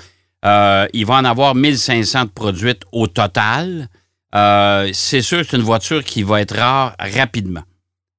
euh, 0.44 0.86
il 0.92 1.06
va 1.06 1.14
en 1.14 1.24
avoir 1.24 1.54
1500 1.54 2.24
de 2.24 2.30
produites 2.30 2.82
au 2.92 3.06
total. 3.06 3.88
Euh, 4.34 4.90
c'est 4.92 5.22
sûr 5.22 5.38
que 5.40 5.46
c'est 5.50 5.56
une 5.56 5.62
voiture 5.62 6.04
qui 6.04 6.22
va 6.22 6.40
être 6.40 6.56
rare 6.56 6.94
rapidement. 6.98 7.62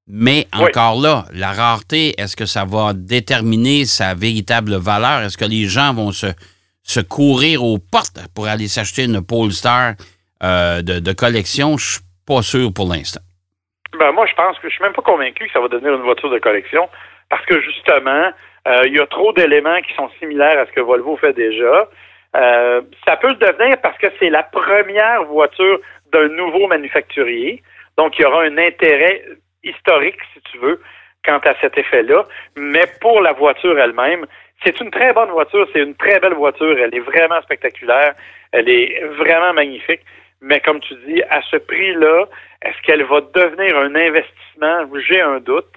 Mais 0.08 0.48
Oui. 0.58 0.66
encore 0.66 1.00
là, 1.00 1.26
la 1.34 1.54
rareté, 1.54 2.16
est-ce 2.20 2.36
que 2.36 2.46
ça 2.46 2.66
va 2.66 2.94
déterminer 2.94 3.86
sa 3.86 4.14
véritable 4.16 4.76
valeur? 4.76 5.22
Est-ce 5.22 5.38
que 5.38 5.46
les 5.46 5.68
gens 5.68 5.94
vont 5.94 6.12
se, 6.12 6.28
se 6.84 7.00
courir 7.00 7.64
aux 7.64 7.78
portes 7.78 8.20
pour 8.34 8.48
aller 8.48 8.68
s'acheter 8.68 9.04
une 9.06 9.22
Polestar 9.22 9.94
euh, 10.44 10.82
de, 10.82 11.14
collection? 11.14 11.78
Je 11.78 11.94
suis 11.94 12.02
pas 12.28 12.42
sûr 12.42 12.72
pour 12.74 12.88
l'instant. 12.88 13.22
Ben, 14.00 14.12
moi, 14.12 14.26
je 14.26 14.34
pense 14.36 14.58
que 14.60 14.70
je 14.70 14.74
suis 14.74 14.84
même 14.84 14.94
pas 14.94 15.02
convaincu 15.02 15.46
que 15.46 15.52
ça 15.52 15.60
va 15.60 15.68
devenir 15.68 15.94
une 15.94 16.02
voiture 16.02 16.30
de 16.30 16.40
collection 16.40 16.90
parce 17.30 17.46
que 17.46 17.62
justement, 17.62 18.32
euh, 18.68 18.82
il 18.86 18.96
y 18.96 19.00
a 19.00 19.08
trop 19.08 19.34
d'éléments 19.34 19.82
qui 19.82 19.94
sont 19.96 20.10
similaires 20.20 20.60
à 20.60 20.66
ce 20.66 20.72
que 20.72 20.82
Volvo 20.82 21.18
fait 21.18 21.34
déjà. 21.34 21.90
Euh, 22.36 22.82
ça 23.06 23.18
peut 23.18 23.30
le 23.30 23.36
devenir 23.36 23.78
parce 23.82 23.98
que 23.98 24.08
c'est 24.20 24.30
la 24.30 24.44
première 24.44 25.24
voiture 25.26 25.80
d'un 26.14 26.30
nouveau 26.30 26.68
manufacturier. 26.68 27.62
Donc, 27.98 28.18
il 28.18 28.24
y 28.24 28.26
aura 28.26 28.44
un 28.44 28.58
intérêt 28.58 29.24
historique, 29.64 30.18
si 30.34 30.42
tu 30.52 30.58
veux, 30.60 30.82
quant 31.26 31.40
à 31.40 31.54
cet 31.62 31.78
effet-là. 31.78 32.26
Mais 32.56 32.86
pour 33.00 33.22
la 33.22 33.34
voiture 33.34 33.78
elle-même, 33.78 34.26
c'est 34.64 34.80
une 34.80 34.92
très 34.92 35.14
bonne 35.14 35.30
voiture, 35.30 35.68
c'est 35.74 35.82
une 35.82 35.96
très 35.96 36.20
belle 36.20 36.34
voiture, 36.34 36.78
elle 36.78 36.94
est 36.94 37.00
vraiment 37.00 37.42
spectaculaire, 37.42 38.14
elle 38.52 38.70
est 38.70 39.04
vraiment 39.18 39.54
magnifique. 39.54 40.02
Mais 40.42 40.60
comme 40.60 40.80
tu 40.80 40.96
dis, 41.08 41.22
à 41.30 41.42
ce 41.44 41.58
prix-là, 41.58 42.26
est-ce 42.64 42.82
qu'elle 42.84 43.04
va 43.04 43.22
devenir 43.22 43.78
un 43.78 43.94
investissement? 43.96 44.86
J'ai 45.08 45.22
un 45.22 45.40
doute. 45.40 45.70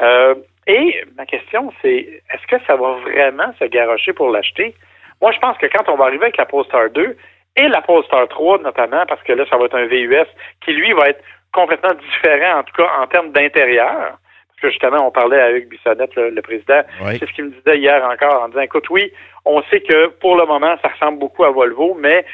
Euh, 0.00 0.34
et 0.66 1.04
ma 1.16 1.26
question, 1.26 1.72
c'est 1.82 2.22
est-ce 2.32 2.46
que 2.46 2.62
ça 2.66 2.76
va 2.76 2.92
vraiment 3.02 3.52
se 3.58 3.64
garrocher 3.64 4.12
pour 4.12 4.30
l'acheter? 4.30 4.74
Moi, 5.20 5.32
je 5.32 5.38
pense 5.38 5.58
que 5.58 5.66
quand 5.66 5.88
on 5.88 5.96
va 5.96 6.06
arriver 6.06 6.24
avec 6.24 6.36
la 6.36 6.46
Polestar 6.46 6.90
2 6.90 7.16
et 7.56 7.68
la 7.68 7.82
Polestar 7.82 8.26
3 8.28 8.58
notamment, 8.58 9.04
parce 9.06 9.22
que 9.22 9.32
là, 9.32 9.44
ça 9.50 9.56
va 9.56 9.66
être 9.66 9.76
un 9.76 9.86
VUS 9.86 10.26
qui, 10.64 10.72
lui, 10.72 10.92
va 10.92 11.08
être 11.10 11.22
complètement 11.52 11.94
différent, 11.94 12.58
en 12.60 12.62
tout 12.64 12.74
cas 12.76 12.88
en 13.00 13.06
termes 13.06 13.30
d'intérieur. 13.32 14.18
Parce 14.48 14.60
que 14.62 14.70
justement, 14.70 15.06
on 15.06 15.10
parlait 15.10 15.40
avec 15.40 15.68
Bissonnette, 15.68 16.14
le, 16.16 16.30
le 16.30 16.42
président, 16.42 16.82
Oui. 17.02 17.18
c'est 17.18 17.26
ce 17.28 17.32
qu'il 17.32 17.44
me 17.46 17.50
disait 17.50 17.78
hier 17.78 18.04
encore 18.04 18.42
en 18.42 18.48
disant, 18.48 18.60
écoute, 18.62 18.88
oui, 18.90 19.12
on 19.44 19.62
sait 19.64 19.80
que 19.80 20.06
pour 20.20 20.36
le 20.36 20.46
moment, 20.46 20.76
ça 20.82 20.88
ressemble 20.88 21.18
beaucoup 21.18 21.44
à 21.44 21.50
Volvo, 21.50 21.94
mais 21.98 22.24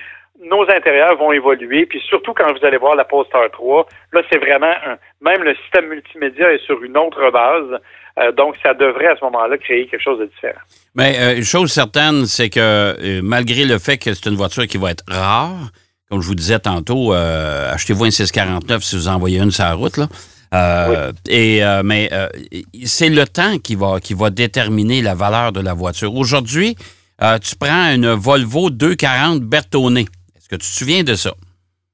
nos 0.40 0.62
intérieurs 0.62 1.16
vont 1.16 1.32
évoluer, 1.32 1.86
puis 1.86 2.00
surtout 2.08 2.32
quand 2.32 2.52
vous 2.52 2.64
allez 2.64 2.78
voir 2.78 2.96
la 2.96 3.04
Polestar 3.04 3.50
3, 3.52 3.86
là, 4.12 4.22
c'est 4.30 4.38
vraiment 4.38 4.72
un, 4.86 4.96
même 5.20 5.42
le 5.42 5.54
système 5.56 5.88
multimédia 5.88 6.52
est 6.52 6.64
sur 6.64 6.82
une 6.82 6.96
autre 6.96 7.30
base, 7.30 7.80
euh, 8.18 8.32
donc 8.32 8.56
ça 8.62 8.74
devrait 8.74 9.08
à 9.08 9.16
ce 9.16 9.24
moment-là 9.24 9.58
créer 9.58 9.86
quelque 9.86 10.02
chose 10.02 10.18
de 10.18 10.26
différent. 10.26 10.60
Mais 10.94 11.14
euh, 11.20 11.36
une 11.36 11.44
chose 11.44 11.70
certaine, 11.70 12.26
c'est 12.26 12.48
que 12.48 12.60
euh, 12.60 13.20
malgré 13.22 13.64
le 13.64 13.78
fait 13.78 13.98
que 13.98 14.12
c'est 14.14 14.28
une 14.28 14.36
voiture 14.36 14.66
qui 14.66 14.78
va 14.78 14.90
être 14.90 15.04
rare, 15.08 15.70
comme 16.10 16.20
je 16.20 16.26
vous 16.26 16.34
disais 16.34 16.58
tantôt, 16.58 17.12
achetez-vous 17.12 18.04
un 18.04 18.10
649 18.10 18.82
si 18.82 18.96
vous 18.96 19.06
envoyez 19.06 19.38
une 19.38 19.52
sur 19.52 19.64
la 19.64 19.74
route. 19.74 19.96
Là. 19.96 20.06
Euh, 20.52 21.12
et, 21.28 21.64
euh, 21.64 21.82
mais 21.84 22.08
euh, 22.12 22.28
c'est 22.84 23.08
le 23.08 23.26
temps 23.26 23.58
qui 23.58 23.76
va, 23.76 24.00
qui 24.00 24.14
va 24.14 24.30
déterminer 24.30 25.00
la 25.02 25.14
valeur 25.14 25.52
de 25.52 25.60
la 25.60 25.74
voiture. 25.74 26.14
Aujourd'hui, 26.14 26.76
tu 27.42 27.54
prends 27.56 27.94
une 27.94 28.10
Volvo 28.12 28.70
240 28.70 29.42
Bertone. 29.42 30.04
Est-ce 30.50 30.56
que 30.56 30.64
tu 30.64 30.70
te 30.72 30.76
souviens 30.78 31.04
de 31.04 31.14
ça? 31.14 31.32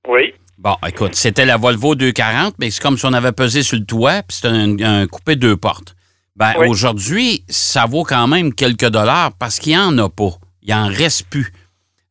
Oui. 0.09 0.33
Bon, 0.57 0.77
écoute, 0.87 1.15
c'était 1.15 1.45
la 1.45 1.59
Volvo 1.59 1.95
240, 1.95 2.55
mais 2.59 2.71
c'est 2.71 2.81
comme 2.83 2.97
si 2.97 3.05
on 3.05 3.13
avait 3.13 3.33
pesé 3.33 3.63
sur 3.63 3.77
le 3.77 3.85
toit, 3.85 4.23
puis 4.23 4.37
c'était 4.37 4.49
un, 4.49 4.77
un 4.81 5.07
coupé 5.07 5.37
deux 5.37 5.59
portes. 5.59 5.95
Ben, 6.37 6.55
Oui. 6.59 6.69
aujourd'hui, 6.69 7.45
ça 7.51 7.85
vaut 7.85 8.05
quand 8.05 8.27
même 8.27 8.55
quelques 8.55 8.89
dollars 8.89 9.33
parce 9.39 9.59
qu'il 9.59 9.73
n'y 9.73 9.79
en 9.79 9.99
a 9.99 10.09
pas. 10.09 10.31
Il 10.63 10.73
en 10.73 10.87
reste 10.87 11.27
plus. 11.29 11.53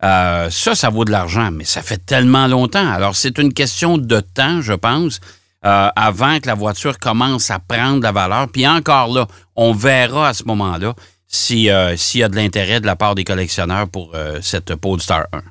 Euh, 0.03 0.51
ça, 0.51 0.75
ça 0.75 0.89
vaut 0.89 1.03
de 1.03 1.11
l'argent, 1.11 1.49
mais 1.51 1.63
ça 1.63 1.81
fait 1.81 1.97
tellement 2.05 2.45
longtemps. 2.45 2.87
Alors, 2.91 3.15
c'est 3.15 3.39
une 3.39 3.51
question 3.53 3.97
de 3.97 4.19
temps, 4.19 4.61
je 4.61 4.73
pense, 4.73 5.19
euh, 5.65 5.89
avant 5.95 6.39
que 6.39 6.45
la 6.47 6.53
voiture 6.53 6.99
commence 6.99 7.49
à 7.49 7.57
prendre 7.57 8.03
la 8.03 8.11
valeur. 8.11 8.49
Puis 8.51 8.67
encore 8.67 9.11
là, 9.11 9.25
on 9.55 9.73
verra 9.73 10.29
à 10.29 10.33
ce 10.35 10.43
moment-là 10.43 10.93
si, 11.27 11.71
euh, 11.71 11.97
s'il 11.97 12.19
y 12.19 12.23
a 12.23 12.29
de 12.29 12.35
l'intérêt 12.35 12.79
de 12.81 12.85
la 12.85 12.95
part 12.95 13.15
des 13.15 13.23
collectionneurs 13.23 13.87
pour 13.89 14.13
cette 14.41 14.75
Polestar 14.75 15.25
1. 15.33 15.41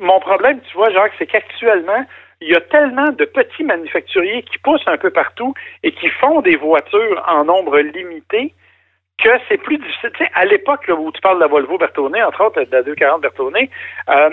Mon 0.00 0.18
problème, 0.18 0.60
tu 0.62 0.76
vois, 0.76 0.90
Jacques, 0.90 1.12
c'est 1.18 1.26
qu'actuellement, 1.26 2.04
il 2.40 2.48
y 2.48 2.56
a 2.56 2.60
tellement 2.60 3.10
de 3.12 3.24
petits 3.26 3.64
manufacturiers 3.64 4.42
qui 4.42 4.58
poussent 4.58 4.86
un 4.86 4.96
peu 4.96 5.10
partout 5.10 5.54
et 5.82 5.92
qui 5.92 6.08
font 6.08 6.40
des 6.40 6.56
voitures 6.56 7.22
en 7.28 7.44
nombre 7.44 7.78
limité 7.78 8.54
que 9.22 9.28
c'est 9.48 9.58
plus 9.58 9.76
difficile. 9.76 10.10
Tu 10.16 10.24
sais, 10.24 10.30
à 10.34 10.46
l'époque 10.46 10.88
où 10.88 11.12
tu 11.12 11.20
parles 11.20 11.36
de 11.36 11.42
la 11.42 11.48
Volvo 11.48 11.76
Bertone, 11.76 12.16
entre 12.16 12.44
autres 12.44 12.62
de 12.62 12.72
la 12.72 12.82
240 12.82 13.20
Bertone, 13.20 13.68
euh, 14.08 14.30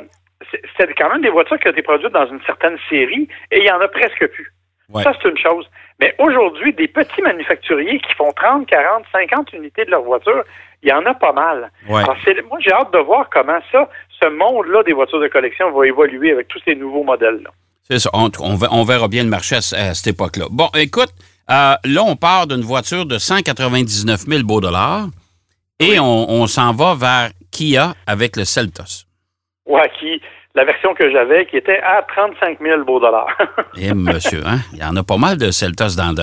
c'est 0.77 0.93
quand 0.97 1.09
même 1.09 1.21
des 1.21 1.29
voitures 1.29 1.59
qui 1.59 1.67
ont 1.67 1.71
été 1.71 1.81
produites 1.81 2.13
dans 2.13 2.27
une 2.27 2.41
certaine 2.43 2.77
série 2.89 3.27
et 3.51 3.59
il 3.59 3.65
y 3.65 3.71
en 3.71 3.81
a 3.81 3.87
presque 3.89 4.25
plus. 4.27 4.53
Ça, 4.93 5.11
c'est 5.21 5.27
une 5.27 5.37
chose. 5.37 5.69
Mais 5.99 6.15
aujourd'hui, 6.17 6.73
des 6.73 6.87
petits 6.87 7.21
manufacturiers 7.21 7.99
qui 7.99 8.13
font 8.13 8.31
30, 8.31 8.67
40, 8.67 9.03
50 9.11 9.51
unités 9.53 9.83
de 9.83 9.91
leur 9.91 10.03
voiture, 10.03 10.43
il 10.81 10.89
y 10.89 10.93
en 10.93 11.05
a 11.05 11.13
pas 11.13 11.33
mal. 11.33 11.71
moi, 12.43 12.57
j'ai 12.61 12.71
hâte 12.71 12.93
de 12.93 12.99
voir 12.99 13.29
comment 13.29 13.59
ça, 13.71 13.89
ce 14.21 14.29
monde-là 14.29 14.83
des 14.83 14.93
voitures 14.93 15.21
de 15.21 15.27
collection 15.27 15.71
va 15.71 15.85
évoluer 15.87 16.31
avec 16.31 16.47
tous 16.47 16.59
ces 16.65 16.75
nouveaux 16.75 17.03
modèles-là. 17.03 17.49
C'est 17.83 17.99
ça. 17.99 18.09
On, 18.13 18.83
verra 18.83 19.07
bien 19.07 19.23
le 19.23 19.29
marché 19.29 19.55
à, 19.55 19.61
cette 19.61 20.07
époque-là. 20.07 20.47
Bon, 20.51 20.69
écoute, 20.75 21.11
euh, 21.49 21.75
là, 21.83 22.03
on 22.05 22.15
part 22.15 22.47
d'une 22.47 22.61
voiture 22.61 23.05
de 23.05 23.17
199 23.17 24.21
000 24.27 24.43
beaux 24.43 24.59
dollars 24.59 25.07
et 25.79 25.99
on, 25.99 26.47
s'en 26.47 26.73
va 26.73 26.95
vers 26.95 27.29
Kia 27.51 27.93
avec 28.05 28.35
le 28.35 28.43
Celtos. 28.43 29.05
Oui, 29.65 29.81
qui, 29.99 30.21
la 30.55 30.65
version 30.65 30.93
que 30.95 31.09
j'avais, 31.11 31.45
qui 31.45 31.55
était 31.55 31.79
à 31.79 32.05
35 32.13 32.59
000 32.59 32.83
beaux 32.83 32.99
dollars. 32.99 33.37
eh, 33.77 33.93
monsieur, 33.93 34.41
hein? 34.45 34.59
Il 34.73 34.79
y 34.79 34.83
en 34.83 34.95
a 34.95 35.03
pas 35.03 35.17
mal 35.17 35.37
de 35.37 35.51
Celtos 35.51 35.95
dans, 35.95 36.13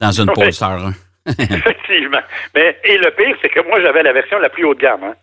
dans 0.00 0.10
une 0.12 0.30
Polestar. 0.32 0.86
Hein? 0.86 0.92
Effectivement. 1.38 2.20
Mais, 2.54 2.78
et 2.84 2.98
le 2.98 3.10
pire, 3.10 3.36
c'est 3.40 3.48
que 3.48 3.60
moi, 3.60 3.80
j'avais 3.80 4.02
la 4.02 4.12
version 4.12 4.38
la 4.38 4.50
plus 4.50 4.64
haut 4.64 4.74
de 4.74 4.80
gamme. 4.80 5.04
Hein? 5.04 5.14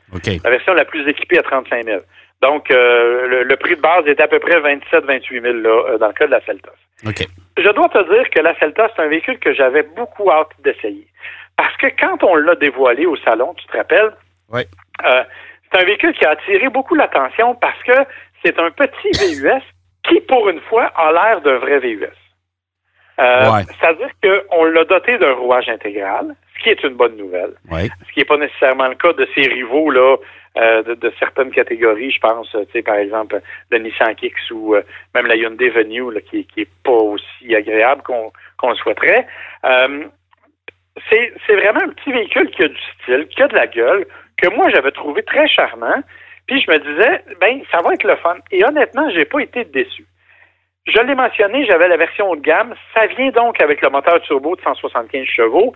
La 0.44 0.50
version 0.50 0.74
la 0.74 0.86
plus 0.86 1.08
équipée 1.08 1.38
à 1.38 1.44
35 1.44 1.86
000. 1.86 2.02
Donc, 2.42 2.72
euh, 2.72 3.44
le, 3.44 3.56
prix 3.56 3.76
de 3.76 3.82
base 3.82 4.08
est 4.08 4.20
à 4.20 4.28
peu 4.28 4.40
près 4.40 4.60
27-28 4.60 5.42
000 5.42 5.54
là, 5.58 5.70
euh, 5.70 5.98
dans 6.00 6.08
le 6.08 6.14
cas 6.14 6.26
de 6.26 6.32
la 6.32 6.42
Celtos. 6.42 6.72
Je 7.04 7.70
dois 7.70 7.90
te 7.90 8.14
dire 8.14 8.30
que 8.32 8.40
la 8.40 8.58
Celtos, 8.58 8.88
c'est 8.96 9.02
un 9.04 9.08
véhicule 9.08 9.38
que 9.38 9.54
j'avais 9.54 9.84
beaucoup 9.84 10.32
hâte 10.32 10.50
d'essayer. 10.64 11.08
Parce 11.56 11.76
que 11.78 11.88
quand 12.00 12.24
on 12.24 12.36
l'a 12.36 12.56
dévoilé 12.56 13.06
au 13.06 13.16
salon, 13.18 13.54
tu 13.54 13.66
te 13.68 13.78
rappelles? 13.78 14.12
Oui. 14.52 14.62
Euh, 15.06 15.24
c'est 15.72 15.82
un 15.82 15.86
véhicule 15.86 16.14
qui 16.14 16.26
a 16.26 16.32
attiré 16.32 16.68
beaucoup 16.70 16.96
l'attention 16.96 17.54
parce 17.56 17.82
que 17.84 17.94
c'est 18.44 18.58
un 18.60 18.72
petit 18.72 19.12
VUS 19.20 19.62
qui, 20.08 20.20
pour 20.22 20.50
une 20.50 20.62
fois, 20.62 20.86
a 20.96 21.12
l'air 21.12 21.42
d'un 21.42 21.58
vrai 21.60 21.78
VUS. 21.80 22.08
C'est-à-dire 23.22 24.10
qu'on 24.24 24.66
l'a 24.66 24.84
doté 24.86 25.18
d'un 25.18 25.34
rouage 25.34 25.70
intégral, 25.70 26.36
ce 26.58 26.64
qui 26.64 26.70
est 26.70 26.84
une 26.84 26.96
bonne 26.96 27.18
nouvelle. 27.18 27.54
Ce 28.08 28.14
qui 28.14 28.20
n'est 28.20 28.26
pas 28.26 28.38
nécessairement 28.38 28.88
le 28.88 28.96
cas 28.96 29.14
de 29.14 29.28
ses 29.36 29.48
rivaux 29.48 29.92
là, 29.92 30.18
euh, 30.58 30.84
de, 30.84 31.14
certaines 31.18 31.52
catégories, 31.52 32.12
je 32.12 32.20
pense, 32.20 32.50
tu 32.52 32.58
sais, 32.74 32.82
par 32.82 32.96
exemple, 32.96 33.40
le 33.70 33.78
Nissan 33.78 34.16
Kicks 34.16 34.52
ou 34.52 34.76
euh, 34.76 34.82
même 35.16 35.28
la 35.28 35.36
Hyundai 35.36 35.70
Venue, 35.70 36.12
là, 36.12 36.20
qui, 36.20 36.46
qui 36.46 36.62
est 36.62 36.70
pas 36.84 36.92
aussi 36.92 37.56
agréable 37.56 38.02
qu'on 38.04 38.70
le 38.70 38.76
souhaiterait. 38.76 39.26
Euh, 39.64 40.06
c'est 41.10 41.56
vraiment 41.56 41.82
un 41.84 41.90
petit 41.90 42.12
véhicule 42.12 42.50
qui 42.52 42.64
a 42.64 42.68
du 42.68 42.82
style, 43.02 43.28
qui 43.28 43.42
a 43.42 43.48
de 43.48 43.56
la 43.56 43.68
gueule, 43.68 44.06
que 44.42 44.50
moi 44.50 44.70
j'avais 44.70 44.92
trouvé 44.92 45.24
très 45.24 45.48
charmant. 45.48 46.04
Puis 46.48 46.62
je 46.62 46.70
me 46.70 46.80
disais, 46.80 47.24
ben 47.40 47.62
ça 47.72 47.82
va 47.82 47.94
être 47.94 48.04
le 48.04 48.18
fun. 48.18 48.36
Et 48.52 48.66
honnêtement, 48.66 49.10
j'ai 49.12 49.26
pas 49.26 49.40
été 49.40 49.64
déçu. 49.64 50.06
Je 50.86 51.00
l'ai 51.00 51.16
mentionné, 51.16 51.66
j'avais 51.66 51.88
la 51.88 51.98
version 51.98 52.30
haut 52.30 52.36
de 52.36 52.42
gamme. 52.42 52.74
Ça 52.96 53.06
vient 53.08 53.30
donc 53.32 53.62
avec 53.62 53.82
le 53.82 53.90
moteur 53.90 54.20
turbo 54.22 54.56
de 54.56 54.62
175 54.62 55.26
chevaux 55.26 55.76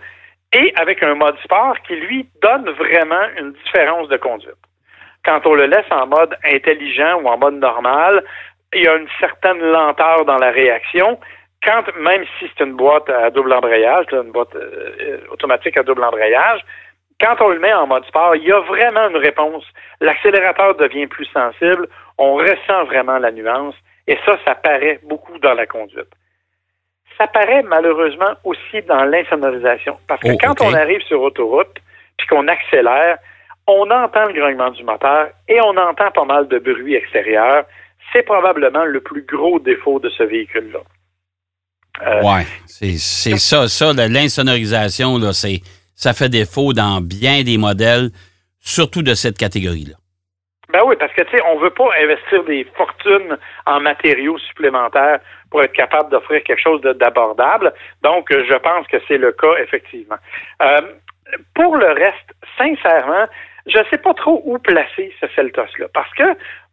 et 0.52 0.72
avec 0.76 1.02
un 1.02 1.14
mode 1.14 1.38
sport 1.44 1.76
qui, 1.86 1.94
lui, 1.94 2.28
donne 2.42 2.68
vraiment 2.70 3.26
une 3.38 3.52
différence 3.52 4.08
de 4.08 4.16
conduite. 4.16 4.54
Quand 5.24 5.46
on 5.46 5.54
le 5.54 5.66
laisse 5.66 5.90
en 5.90 6.06
mode 6.06 6.36
intelligent 6.44 7.20
ou 7.20 7.28
en 7.28 7.38
mode 7.38 7.56
normal, 7.56 8.24
il 8.72 8.84
y 8.84 8.88
a 8.88 8.96
une 8.96 9.08
certaine 9.20 9.60
lenteur 9.60 10.24
dans 10.24 10.38
la 10.38 10.50
réaction. 10.50 11.18
Quand, 11.62 11.82
même 11.98 12.24
si 12.38 12.48
c'est 12.48 12.64
une 12.64 12.74
boîte 12.74 13.08
à 13.08 13.30
double 13.30 13.52
embrayage, 13.52 14.06
une 14.12 14.32
boîte 14.32 14.54
euh, 14.54 15.18
automatique 15.30 15.76
à 15.78 15.82
double 15.82 16.04
embrayage, 16.04 16.60
quand 17.20 17.36
on 17.40 17.48
le 17.48 17.58
met 17.58 17.72
en 17.72 17.86
mode 17.86 18.04
sport, 18.04 18.36
il 18.36 18.44
y 18.44 18.52
a 18.52 18.60
vraiment 18.60 19.08
une 19.08 19.16
réponse. 19.16 19.64
L'accélérateur 20.00 20.74
devient 20.76 21.06
plus 21.06 21.24
sensible, 21.26 21.88
on 22.18 22.34
ressent 22.34 22.84
vraiment 22.84 23.18
la 23.18 23.32
nuance, 23.32 23.74
et 24.06 24.16
ça, 24.24 24.38
ça 24.44 24.54
paraît 24.54 25.00
beaucoup 25.04 25.38
dans 25.38 25.54
la 25.54 25.66
conduite. 25.66 26.08
Ça 27.18 27.26
paraît 27.26 27.62
malheureusement 27.62 28.34
aussi 28.44 28.82
dans 28.86 29.04
l'insonorisation. 29.04 29.98
Parce 30.06 30.20
que 30.20 30.32
oh, 30.32 30.38
quand 30.40 30.60
on 30.60 30.74
arrive 30.74 31.00
sur 31.02 31.22
autoroute, 31.22 31.80
puis 32.16 32.26
qu'on 32.28 32.46
accélère, 32.48 33.18
on 33.66 33.90
entend 33.90 34.26
le 34.26 34.34
grognement 34.34 34.70
du 34.70 34.84
moteur 34.84 35.30
et 35.48 35.60
on 35.60 35.76
entend 35.76 36.10
pas 36.10 36.24
mal 36.24 36.48
de 36.48 36.58
bruit 36.58 36.94
extérieur. 36.94 37.64
C'est 38.12 38.22
probablement 38.22 38.84
le 38.84 39.00
plus 39.00 39.22
gros 39.22 39.58
défaut 39.58 39.98
de 39.98 40.08
ce 40.10 40.22
véhicule-là. 40.22 40.78
Euh, 42.06 42.20
oui, 42.22 42.42
c'est 42.66 43.38
ça, 43.38 43.68
ça, 43.68 43.92
l'insonorisation, 43.94 45.18
là, 45.18 45.32
ça 45.32 46.12
fait 46.12 46.28
défaut 46.28 46.74
dans 46.74 47.00
bien 47.00 47.42
des 47.42 47.56
modèles, 47.56 48.10
surtout 48.60 49.02
de 49.02 49.14
cette 49.14 49.38
catégorie-là. 49.38 49.96
Ben 50.70 50.80
oui, 50.84 50.96
parce 50.98 51.12
que 51.12 51.22
tu 51.22 51.36
sais, 51.36 51.42
on 51.46 51.58
veut 51.58 51.70
pas 51.70 51.88
investir 52.00 52.42
des 52.44 52.64
fortunes 52.76 53.38
en 53.66 53.80
matériaux 53.80 54.38
supplémentaires 54.38 55.20
pour 55.50 55.62
être 55.62 55.72
capable 55.72 56.10
d'offrir 56.10 56.42
quelque 56.42 56.60
chose 56.60 56.80
d'abordable. 56.80 57.72
Donc, 58.02 58.26
je 58.30 58.56
pense 58.56 58.86
que 58.88 58.96
c'est 59.06 59.18
le 59.18 59.32
cas 59.32 59.54
effectivement. 59.58 60.16
Euh, 60.62 60.80
pour 61.54 61.76
le 61.76 61.86
reste, 61.86 62.34
sincèrement, 62.58 63.26
je 63.66 63.78
ne 63.78 63.84
sais 63.90 63.98
pas 63.98 64.14
trop 64.14 64.42
où 64.44 64.58
placer 64.58 65.12
ce 65.20 65.26
Celtos-là. 65.34 65.86
Parce 65.92 66.12
que, 66.14 66.24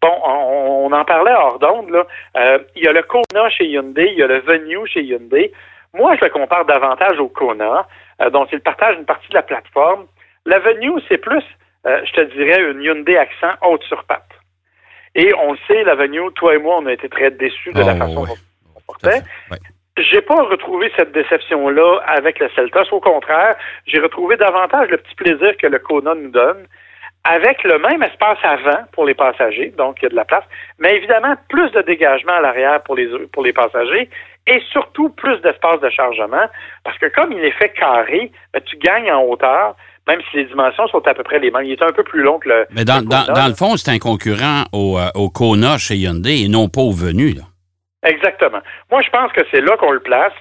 bon, 0.02 0.14
on, 0.26 0.92
en 0.92 1.06
parlait 1.06 1.34
hors 1.34 1.60
d'onde, 1.60 1.90
là. 1.90 2.06
Euh, 2.38 2.60
il 2.76 2.84
y 2.84 2.88
a 2.88 2.94
le 2.94 3.02
Kona 3.04 3.50
chez 3.50 3.66
Hyundai, 3.66 4.10
il 4.12 4.20
y 4.20 4.24
a 4.24 4.28
le 4.28 4.40
Venue 4.42 4.88
chez 4.88 5.02
Hyundai. 5.02 5.52
Moi, 5.94 6.16
je 6.20 6.26
le 6.26 6.30
compare 6.32 6.66
davantage 6.66 7.20
au 7.20 7.30
Kona, 7.30 7.88
euh, 8.22 8.30
dont 8.30 8.46
il 8.52 8.60
partage 8.60 8.96
une 8.96 9.06
partie 9.06 9.30
de 9.30 9.36
la 9.36 9.42
plateforme. 9.42 10.06
La 10.46 10.60
Venue, 10.60 11.02
c'est 11.10 11.18
plus, 11.18 11.44
euh, 11.86 12.02
je 12.06 12.12
te 12.14 12.22
dirais, 12.34 12.62
une 12.72 12.82
Hyundai 12.82 13.18
accent 13.18 13.54
haute 13.62 13.84
sur 13.84 14.04
patte. 14.06 14.30
Et 15.16 15.34
on 15.36 15.54
le 15.54 15.58
sait, 15.68 15.84
la 15.84 15.96
Venue, 15.96 16.32
toi 16.36 16.56
et 16.56 16.58
moi, 16.58 16.78
on 16.80 16.86
a 16.88 16.94
été 16.94 17.08
très 17.10 17.32
déçus 17.32 17.72
de 17.74 17.80
la 17.80 17.96
façon 17.96 18.26
dont 18.26 18.36
on 18.76 18.82
portait. 18.82 19.22
J'ai 19.98 20.22
pas 20.22 20.42
retrouvé 20.44 20.92
cette 20.98 21.12
déception-là 21.12 22.00
avec 22.08 22.40
le 22.40 22.50
Celtos. 22.56 22.92
Au 22.92 23.00
contraire, 23.00 23.56
j'ai 23.86 24.00
retrouvé 24.00 24.38
davantage 24.38 24.90
le 24.90 24.98
petit 24.98 25.14
plaisir 25.16 25.56
que 25.58 25.68
le 25.68 25.78
Kona 25.78 26.16
nous 26.16 26.32
donne 26.32 26.66
avec 27.24 27.64
le 27.64 27.80
même 27.80 28.04
espace 28.04 28.40
avant 28.44 28.84
pour 28.92 29.06
les 29.06 29.14
passagers, 29.14 29.74
donc 29.78 29.98
il 30.02 30.04
y 30.04 30.06
a 30.08 30.10
de 30.10 30.16
la 30.16 30.26
place, 30.26 30.44
mais 30.78 30.96
évidemment 30.96 31.36
plus 31.48 31.72
de 31.72 31.82
dégagement 31.82 32.34
à 32.34 32.42
l'arrière 32.42 32.84
pour 32.84 32.96
les, 32.96 33.08
pour 33.32 33.44
les 33.44 33.54
passagers 33.54 34.10
et 34.46 34.62
surtout 34.72 35.10
plus 35.10 35.40
d'espace 35.42 35.80
de 35.80 35.90
chargement, 35.90 36.48
parce 36.84 36.98
que 36.98 37.06
comme 37.06 37.32
il 37.32 37.44
est 37.46 37.52
fait 37.52 37.70
carré, 37.70 38.30
ben, 38.52 38.62
tu 38.66 38.76
gagnes 38.76 39.12
en 39.12 39.24
hauteur, 39.24 39.78
même 40.08 40.22
si 40.30 40.38
les 40.38 40.46
dimensions 40.46 40.88
sont 40.88 41.08
à 41.08 41.14
peu 41.14 41.24
près 41.24 41.40
les 41.40 41.52
mêmes. 41.52 41.66
Il 41.66 41.72
est 41.72 41.82
un 41.82 41.92
peu 41.92 42.04
plus 42.04 42.22
long 42.22 42.40
que 42.40 42.50
le. 42.50 42.66
Mais 42.72 42.86
dans, 42.86 43.00
le, 43.00 43.06
dans, 43.06 43.48
le 43.48 43.56
fond, 43.56 43.78
c'est 43.78 43.92
un 43.92 44.00
concurrent 44.00 44.64
au, 44.74 44.98
euh, 44.98 45.10
au 45.16 45.30
Kona 45.30 45.78
chez 45.78 45.96
Hyundai 45.96 46.44
et 46.44 46.48
non 46.50 46.68
pas 46.70 46.82
au 46.82 46.92
Venu. 46.92 47.34
Là. 47.34 47.44
Exactement. 48.04 48.60
Moi, 48.92 49.02
je 49.02 49.10
pense 49.10 49.32
que 49.32 49.42
c'est 49.50 49.62
là 49.62 49.78
qu'on 49.78 49.92
le 49.92 50.02
place 50.02 50.34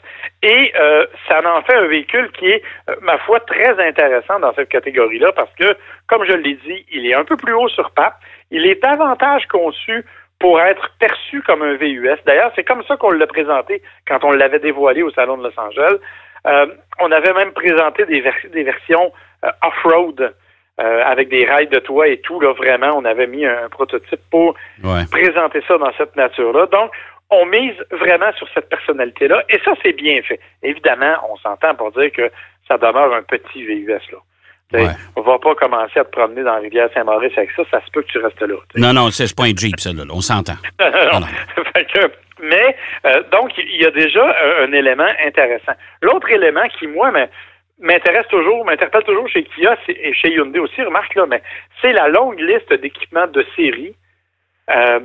et 0.43 0.73
euh, 0.79 1.07
ça 1.29 1.41
en 1.49 1.63
fait 1.63 1.75
un 1.75 1.87
véhicule 1.87 2.31
qui 2.33 2.47
est, 2.47 2.63
euh, 2.91 2.97
ma 3.03 3.19
foi, 3.19 3.39
très 3.41 3.79
intéressant 3.87 4.41
dans 4.41 4.53
cette 4.55 4.69
catégorie-là 4.69 5.31
parce 5.33 5.53
que, 5.55 5.77
comme 6.09 6.25
je 6.25 6.33
l'ai 6.33 6.55
dit, 6.55 6.85
il 6.93 7.07
est 7.07 7.15
un 7.15 7.25
peu 7.25 7.37
plus 7.37 7.55
haut 7.55 7.69
sur 7.69 7.93
pape. 7.93 8.17
Il 8.51 8.67
est 8.67 8.83
davantage 8.83 9.47
conçu 9.47 10.05
pour 10.41 10.61
être 10.61 10.91
perçu 10.99 11.41
comme 11.43 11.63
un 11.63 11.77
VUS. 11.77 12.19
D'ailleurs, 12.27 12.51
c'est 12.57 12.65
comme 12.65 12.83
ça 12.89 12.97
qu'on 12.97 13.13
l'a 13.13 13.29
présenté 13.29 13.81
quand 14.09 14.25
on 14.25 14.33
l'avait 14.33 14.59
dévoilé 14.59 15.03
au 15.03 15.11
Salon 15.13 15.39
de 15.39 15.45
Los 15.45 15.59
Angeles. 15.59 15.99
Euh, 16.49 16.67
on 16.99 17.13
avait 17.13 17.33
même 17.33 17.53
présenté 17.53 18.05
des, 18.07 18.25
des 18.53 18.65
versions 18.65 19.13
off-road 19.63 20.35
avec 20.79 21.29
des 21.29 21.45
rails 21.45 21.69
de 21.69 21.79
toit 21.79 22.09
et 22.09 22.21
tout. 22.23 22.41
Là, 22.41 22.53
vraiment, 22.55 22.91
on 22.97 23.05
avait 23.05 23.29
mis 23.29 23.47
un, 23.47 23.69
prototype 23.69 24.21
pour 24.31 24.55
présenter 25.11 25.63
ça 25.69 25.79
dans 25.79 25.93
cette 25.97 26.17
nature-là. 26.17 26.67
Donc, 26.67 26.91
on 27.33 27.47
mise 27.47 27.75
vraiment 27.91 28.33
sur 28.37 28.47
cette 28.53 28.69
personnalité-là, 28.69 29.43
et 29.49 29.59
ça, 29.65 29.73
c'est 29.83 29.95
bien 29.95 30.21
fait. 30.23 30.39
Évidemment, 30.63 31.15
on 31.31 31.37
s'entend 31.37 31.75
pour 31.75 31.91
dire 31.93 32.13
que 32.13 32.31
ça 32.69 32.77
demeure 32.77 33.15
un 33.15 33.23
petit 33.23 33.65
VUS, 33.65 33.89
là. 33.89 34.19
Ouais. 34.73 34.89
On 35.17 35.21
va 35.21 35.39
pas 35.39 35.55
commencer 35.55 36.01
à 36.01 36.05
te 36.05 36.11
promener 36.11 36.43
dans 36.43 36.55
la 36.55 36.61
rivière 36.61 36.89
Saint-Maurice 36.95 37.37
avec 37.37 37.51
ça, 37.51 37.63
ça 37.71 37.85
se 37.85 37.91
peut 37.91 38.01
que 38.03 38.09
tu 38.09 38.19
restes 38.19 38.41
là. 38.41 38.55
Non, 38.77 38.95
non, 38.95 39.11
c'est 39.11 39.37
pas 39.37 39.45
un 39.45 39.55
Jeep, 39.55 39.79
ça, 39.79 39.93
là. 39.93 40.05
On 40.11 40.23
s'entend. 40.23 40.55
mais, 42.43 42.77
euh, 43.05 43.23
donc, 43.31 43.51
il 43.59 43.83
y 43.83 43.85
a 43.85 43.91
déjà 43.91 44.35
un, 44.63 44.73
élément 44.73 45.09
intéressant. 45.27 45.73
L'autre 46.01 46.31
élément 46.31 46.67
qui, 46.79 46.87
moi, 46.87 47.11
m'intéresse 47.83 48.27
toujours, 48.29 48.65
m'interpelle 48.65 49.05
toujours 49.05 49.29
chez 49.29 49.45
Kia 49.45 49.77
et 49.89 50.15
chez 50.15 50.33
Hyundai 50.33 50.59
aussi, 50.59 50.83
remarque 50.83 51.15
là, 51.15 51.27
mais 51.27 51.43
c'est 51.81 51.93
la 51.93 52.09
longue 52.09 52.41
liste 52.41 52.73
d'équipements 52.73 53.27
de 53.27 53.45
série 53.55 53.95
euh, 54.71 55.01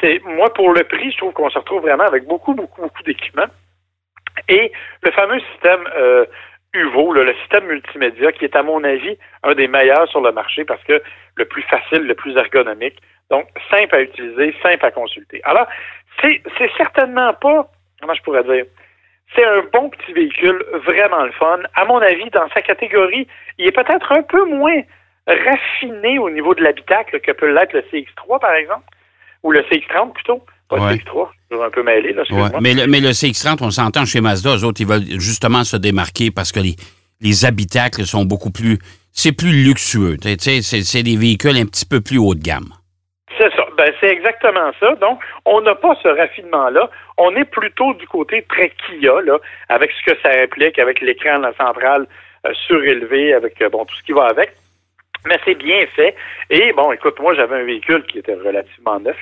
c'est 0.00 0.20
moi 0.24 0.52
pour 0.52 0.72
le 0.72 0.84
prix, 0.84 1.12
je 1.12 1.18
trouve 1.18 1.32
qu'on 1.32 1.50
se 1.50 1.58
retrouve 1.58 1.82
vraiment 1.82 2.04
avec 2.04 2.26
beaucoup, 2.26 2.54
beaucoup, 2.54 2.82
beaucoup 2.82 3.02
d'équipements. 3.02 3.46
Et 4.48 4.72
le 5.02 5.10
fameux 5.12 5.40
système 5.52 5.88
euh, 5.96 6.24
UVO, 6.74 7.12
le 7.12 7.34
système 7.40 7.66
multimédia, 7.66 8.32
qui 8.32 8.44
est 8.44 8.56
à 8.56 8.62
mon 8.62 8.82
avis 8.84 9.16
un 9.42 9.54
des 9.54 9.68
meilleurs 9.68 10.08
sur 10.08 10.20
le 10.20 10.32
marché 10.32 10.64
parce 10.64 10.82
que 10.84 11.02
le 11.36 11.44
plus 11.44 11.62
facile, 11.62 12.02
le 12.02 12.14
plus 12.14 12.36
ergonomique. 12.36 13.00
Donc, 13.30 13.46
simple 13.70 13.94
à 13.94 14.00
utiliser, 14.00 14.54
simple 14.62 14.84
à 14.84 14.90
consulter. 14.90 15.40
Alors, 15.44 15.66
c'est 16.20 16.42
certainement 16.76 17.32
pas, 17.34 17.70
comment 18.00 18.14
je 18.14 18.22
pourrais 18.22 18.44
dire, 18.44 18.64
c'est 19.34 19.44
un 19.44 19.62
bon 19.72 19.90
petit 19.90 20.12
véhicule, 20.12 20.64
vraiment 20.84 21.24
le 21.24 21.32
fun. 21.32 21.58
À 21.74 21.84
mon 21.84 21.98
avis, 21.98 22.28
dans 22.30 22.48
sa 22.52 22.62
catégorie, 22.62 23.26
il 23.58 23.66
est 23.66 23.72
peut-être 23.72 24.10
un 24.12 24.22
peu 24.22 24.44
moins 24.46 24.82
raffiné 25.26 26.18
au 26.18 26.30
niveau 26.30 26.54
de 26.54 26.62
l'habitacle 26.62 27.20
que 27.20 27.32
peut 27.32 27.52
l'être 27.52 27.72
le 27.72 27.80
CX3, 27.92 28.40
par 28.40 28.54
exemple, 28.54 28.84
ou 29.42 29.52
le 29.52 29.60
CX30 29.60 30.12
plutôt. 30.12 30.44
Pas 30.68 30.76
le 30.76 30.96
CX3, 30.96 31.28
je 31.50 31.56
suis 31.56 31.64
un 31.64 31.70
peu 31.70 31.82
mêlé, 31.82 32.12
là, 32.12 32.22
mais, 32.60 32.74
le, 32.74 32.86
mais 32.86 33.00
le 33.00 33.10
CX30, 33.10 33.58
on 33.60 33.70
s'entend 33.70 34.04
chez 34.04 34.20
Mazda, 34.20 34.56
eux 34.56 34.64
autres, 34.64 34.80
ils 34.80 34.86
veulent 34.86 35.20
justement 35.20 35.64
se 35.64 35.76
démarquer 35.76 36.30
parce 36.30 36.52
que 36.52 36.60
les, 36.60 36.76
les 37.20 37.44
habitacles 37.44 38.06
sont 38.06 38.24
beaucoup 38.24 38.50
plus... 38.50 38.78
C'est 39.12 39.32
plus 39.32 39.64
luxueux. 39.64 40.16
C'est 40.22 41.02
des 41.02 41.16
véhicules 41.16 41.56
un 41.56 41.66
petit 41.66 41.84
peu 41.84 42.00
plus 42.00 42.18
haut 42.18 42.34
de 42.34 42.42
gamme. 42.42 42.72
C'est 44.00 44.08
exactement 44.08 44.70
ça. 44.80 44.94
Donc, 44.96 45.20
on 45.44 45.60
n'a 45.60 45.74
pas 45.74 45.94
ce 46.02 46.08
raffinement-là. 46.08 46.90
On 47.18 47.34
est 47.36 47.44
plutôt 47.44 47.92
du 47.94 48.06
côté 48.06 48.42
très 48.48 48.70
Kia, 48.70 49.20
là, 49.22 49.38
avec 49.68 49.90
ce 49.92 50.10
que 50.10 50.18
ça 50.22 50.30
implique, 50.42 50.78
avec 50.78 51.00
l'écran 51.00 51.38
la 51.38 51.52
centrale 51.54 52.06
euh, 52.46 52.54
surélevé, 52.66 53.34
avec 53.34 53.60
euh, 53.60 53.68
tout 53.68 53.94
ce 53.94 54.02
qui 54.02 54.12
va 54.12 54.26
avec. 54.26 54.54
Mais 55.26 55.38
c'est 55.44 55.54
bien 55.54 55.86
fait. 55.94 56.14
Et 56.48 56.72
bon, 56.72 56.92
écoute, 56.92 57.20
moi, 57.20 57.34
j'avais 57.34 57.56
un 57.56 57.64
véhicule 57.64 58.04
qui 58.04 58.18
était 58.20 58.34
relativement 58.34 58.98
neuf, 59.00 59.18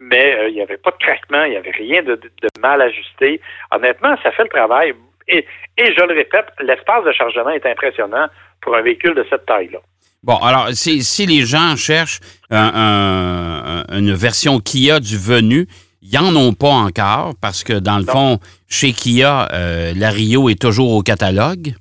mais 0.00 0.34
euh, 0.34 0.48
il 0.48 0.54
n'y 0.54 0.62
avait 0.62 0.76
pas 0.76 0.90
de 0.90 0.96
craquement, 0.96 1.44
il 1.44 1.50
n'y 1.50 1.56
avait 1.56 1.70
rien 1.70 2.02
de, 2.02 2.18
mal 2.58 2.82
ajusté. 2.82 3.40
Honnêtement, 3.70 4.16
ça 4.24 4.32
fait 4.32 4.42
le 4.42 4.48
travail. 4.48 4.94
Et, 5.28 5.46
et 5.78 5.94
je 5.94 6.04
le 6.04 6.14
répète, 6.14 6.46
l'espace 6.60 7.04
de 7.04 7.12
chargement 7.12 7.50
est 7.50 7.66
impressionnant 7.66 8.26
pour 8.60 8.74
un 8.74 8.82
véhicule 8.82 9.14
de 9.14 9.24
cette 9.30 9.46
taille-là. 9.46 9.78
Bon, 10.22 10.36
alors, 10.36 10.68
si, 10.72 11.04
si 11.04 11.26
les 11.26 11.44
gens 11.44 11.76
cherchent 11.76 12.20
une 12.50 14.12
version 14.14 14.60
Kia 14.60 14.98
du 15.00 15.16
venu, 15.16 15.68
ils 16.02 16.20
n'en 16.20 16.34
ont 16.36 16.52
pas 16.52 16.68
encore 16.68 17.34
parce 17.40 17.64
que, 17.64 17.72
dans 17.72 17.98
le 17.98 18.04
fond, 18.04 18.38
chez 18.68 18.92
Kia, 18.92 19.48
euh, 19.52 19.92
la 19.96 20.10
Rio 20.10 20.48
est 20.48 20.60
toujours 20.60 20.94
au 20.94 21.02
catalogue. 21.02 21.74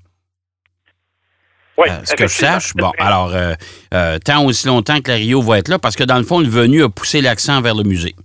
Oui, 1.77 1.89
euh, 1.89 2.06
ce 2.06 2.15
que 2.15 2.27
je 2.27 2.34
sache. 2.34 2.74
Bon, 2.75 2.92
alors, 3.00 3.32
euh, 3.34 4.18
tant 4.24 4.46
aussi 4.46 4.68
longtemps 4.68 5.00
que 5.01 5.12
la 5.12 5.18
Rio 5.18 5.42
va 5.42 5.60
être 5.60 5.68
là, 5.68 5.77
parce 5.77 5.96
que 5.96 6.04
dans 6.04 6.18
le 6.18 6.24
fond, 6.24 6.39
le 6.39 6.48
venu 6.48 6.84
a 6.84 6.89
poussé 6.89 7.22
l'accent 7.22 7.62
vers 7.62 7.75
le 7.75 7.84
musée. 7.84 8.15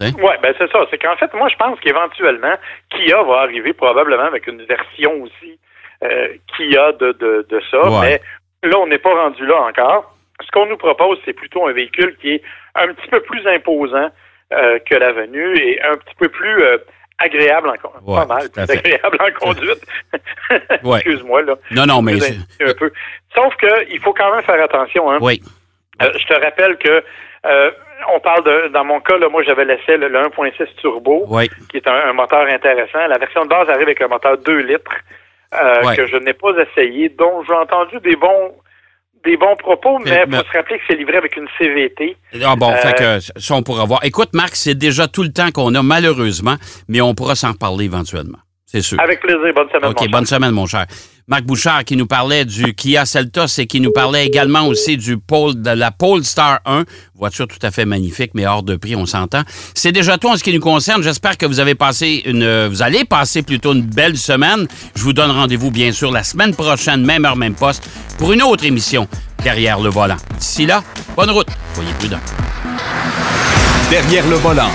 Oui, 0.00 0.32
ben 0.42 0.54
c'est 0.56 0.70
ça. 0.72 0.78
C'est 0.90 0.96
qu'en 0.96 1.14
fait, 1.16 1.32
moi, 1.34 1.48
je 1.50 1.56
pense 1.56 1.78
qu'éventuellement, 1.80 2.54
Kia 2.88 3.22
va 3.22 3.42
arriver 3.42 3.74
probablement 3.74 4.24
avec 4.24 4.46
une 4.46 4.62
version 4.64 5.12
aussi 5.22 5.58
Kia 6.56 6.92
de, 6.92 7.12
de, 7.20 7.60
ça. 7.70 8.00
Mais 8.00 8.22
là, 8.62 8.78
on 8.78 8.86
n'est 8.86 8.98
pas 8.98 9.14
rendu 9.14 9.44
là 9.46 9.62
encore. 9.62 10.14
Ce 10.44 10.50
qu'on 10.50 10.66
nous 10.66 10.76
propose, 10.76 11.18
c'est 11.24 11.32
plutôt 11.32 11.66
un 11.66 11.72
véhicule 11.72 12.16
qui 12.20 12.34
est 12.34 12.42
un 12.74 12.88
petit 12.94 13.08
peu 13.08 13.20
plus 13.20 13.46
imposant 13.46 14.10
euh, 14.52 14.78
que 14.78 14.94
l'avenue 14.94 15.56
et 15.58 15.82
un 15.82 15.96
petit 15.96 16.14
peu 16.18 16.28
plus 16.28 16.62
euh, 16.62 16.78
agréable 17.18 17.68
en 17.68 17.76
conduite. 17.76 18.06
pas 18.06 18.26
mal, 18.26 18.50
plus 18.50 18.62
agréable 18.62 19.18
en 19.20 19.46
conduite. 19.46 19.86
Excuse-moi, 20.96 21.42
là. 21.42 21.54
Non, 21.72 21.86
non, 21.86 22.02
mais. 22.02 22.14
Un 22.60 22.74
peu. 22.78 22.90
Sauf 23.34 23.54
qu'il 23.56 24.00
faut 24.00 24.14
quand 24.14 24.34
même 24.34 24.44
faire 24.44 24.62
attention. 24.62 25.10
Hein. 25.10 25.18
Oui. 25.20 25.42
Euh, 26.02 26.10
je 26.16 26.26
te 26.26 26.40
rappelle 26.40 26.78
que 26.78 27.02
on 28.14 28.20
parle 28.20 28.44
de, 28.44 28.68
dans 28.68 28.84
mon 28.84 29.00
cas, 29.00 29.18
là, 29.18 29.28
moi 29.28 29.42
j'avais 29.42 29.64
laissé 29.64 29.96
le, 29.96 30.08
1.6 30.08 30.74
turbo, 30.76 31.26
qui 31.70 31.76
est 31.76 31.86
un, 31.86 32.12
moteur 32.12 32.46
intéressant. 32.46 33.06
La 33.06 33.18
version 33.18 33.44
de 33.44 33.48
base 33.48 33.68
arrive 33.68 33.82
avec 33.82 34.00
un 34.00 34.08
moteur 34.08 34.38
2 34.38 34.58
litres 34.58 34.94
que 35.50 36.06
je 36.06 36.16
n'ai 36.16 36.34
pas 36.34 36.50
essayé, 36.58 37.08
dont 37.08 37.42
j'ai 37.46 37.54
entendu 37.54 37.98
des 38.02 38.16
bons 38.16 38.52
des 39.24 39.36
bons 39.36 39.56
propos, 39.56 39.98
mais 39.98 40.24
il 40.26 40.34
faut 40.34 40.44
se 40.44 40.56
rappeler 40.56 40.78
que 40.78 40.84
c'est 40.88 40.96
livré 40.96 41.16
avec 41.18 41.36
une 41.36 41.46
CVT. 41.58 42.16
Ah 42.42 42.56
bon, 42.56 42.72
fait 42.76 42.94
que 42.94 43.02
euh, 43.02 43.20
ça, 43.20 43.54
on 43.54 43.62
pourra 43.62 43.84
voir. 43.84 44.02
Écoute, 44.02 44.30
Marc, 44.32 44.56
c'est 44.56 44.74
déjà 44.74 45.08
tout 45.08 45.22
le 45.22 45.30
temps 45.30 45.50
qu'on 45.50 45.74
a, 45.74 45.82
malheureusement, 45.82 46.56
mais 46.88 47.02
on 47.02 47.14
pourra 47.14 47.34
s'en 47.34 47.52
reparler 47.52 47.84
éventuellement. 47.84 48.38
C'est 48.64 48.82
sûr. 48.82 49.00
Avec 49.00 49.20
plaisir. 49.20 49.52
Bonne 49.54 49.68
semaine, 49.68 49.90
OK, 49.90 50.08
bonne 50.10 50.26
semaine, 50.26 50.52
mon 50.52 50.66
cher. 50.66 50.86
Marc 51.30 51.44
Bouchard 51.44 51.84
qui 51.84 51.96
nous 51.96 52.08
parlait 52.08 52.44
du 52.44 52.74
Kia 52.74 53.06
Celtos 53.06 53.46
et 53.58 53.68
qui 53.68 53.80
nous 53.80 53.92
parlait 53.92 54.26
également 54.26 54.66
aussi 54.66 54.96
du 54.96 55.16
Pole, 55.16 55.62
de 55.62 55.70
la 55.70 55.92
Polestar 55.92 56.58
1. 56.66 56.84
Voiture 57.14 57.46
tout 57.46 57.64
à 57.64 57.70
fait 57.70 57.84
magnifique, 57.84 58.32
mais 58.34 58.48
hors 58.48 58.64
de 58.64 58.74
prix, 58.74 58.96
on 58.96 59.06
s'entend. 59.06 59.42
C'est 59.72 59.92
déjà 59.92 60.18
tout 60.18 60.26
en 60.26 60.36
ce 60.36 60.42
qui 60.42 60.52
nous 60.52 60.60
concerne. 60.60 61.04
J'espère 61.04 61.38
que 61.38 61.46
vous 61.46 61.60
avez 61.60 61.76
passé 61.76 62.22
une, 62.24 62.66
vous 62.66 62.82
allez 62.82 63.04
passer 63.04 63.42
plutôt 63.42 63.74
une 63.74 63.82
belle 63.82 64.18
semaine. 64.18 64.66
Je 64.96 65.02
vous 65.04 65.12
donne 65.12 65.30
rendez-vous, 65.30 65.70
bien 65.70 65.92
sûr, 65.92 66.10
la 66.10 66.24
semaine 66.24 66.52
prochaine, 66.52 67.04
même 67.04 67.24
heure, 67.24 67.36
même 67.36 67.54
poste, 67.54 67.88
pour 68.18 68.32
une 68.32 68.42
autre 68.42 68.64
émission 68.64 69.06
Derrière 69.44 69.78
le 69.78 69.88
volant. 69.88 70.16
D'ici 70.36 70.66
là, 70.66 70.82
bonne 71.14 71.30
route. 71.30 71.46
Soyez 71.74 71.92
prudents. 71.92 72.20
Derrière 73.88 74.26
le 74.26 74.34
volant. 74.34 74.70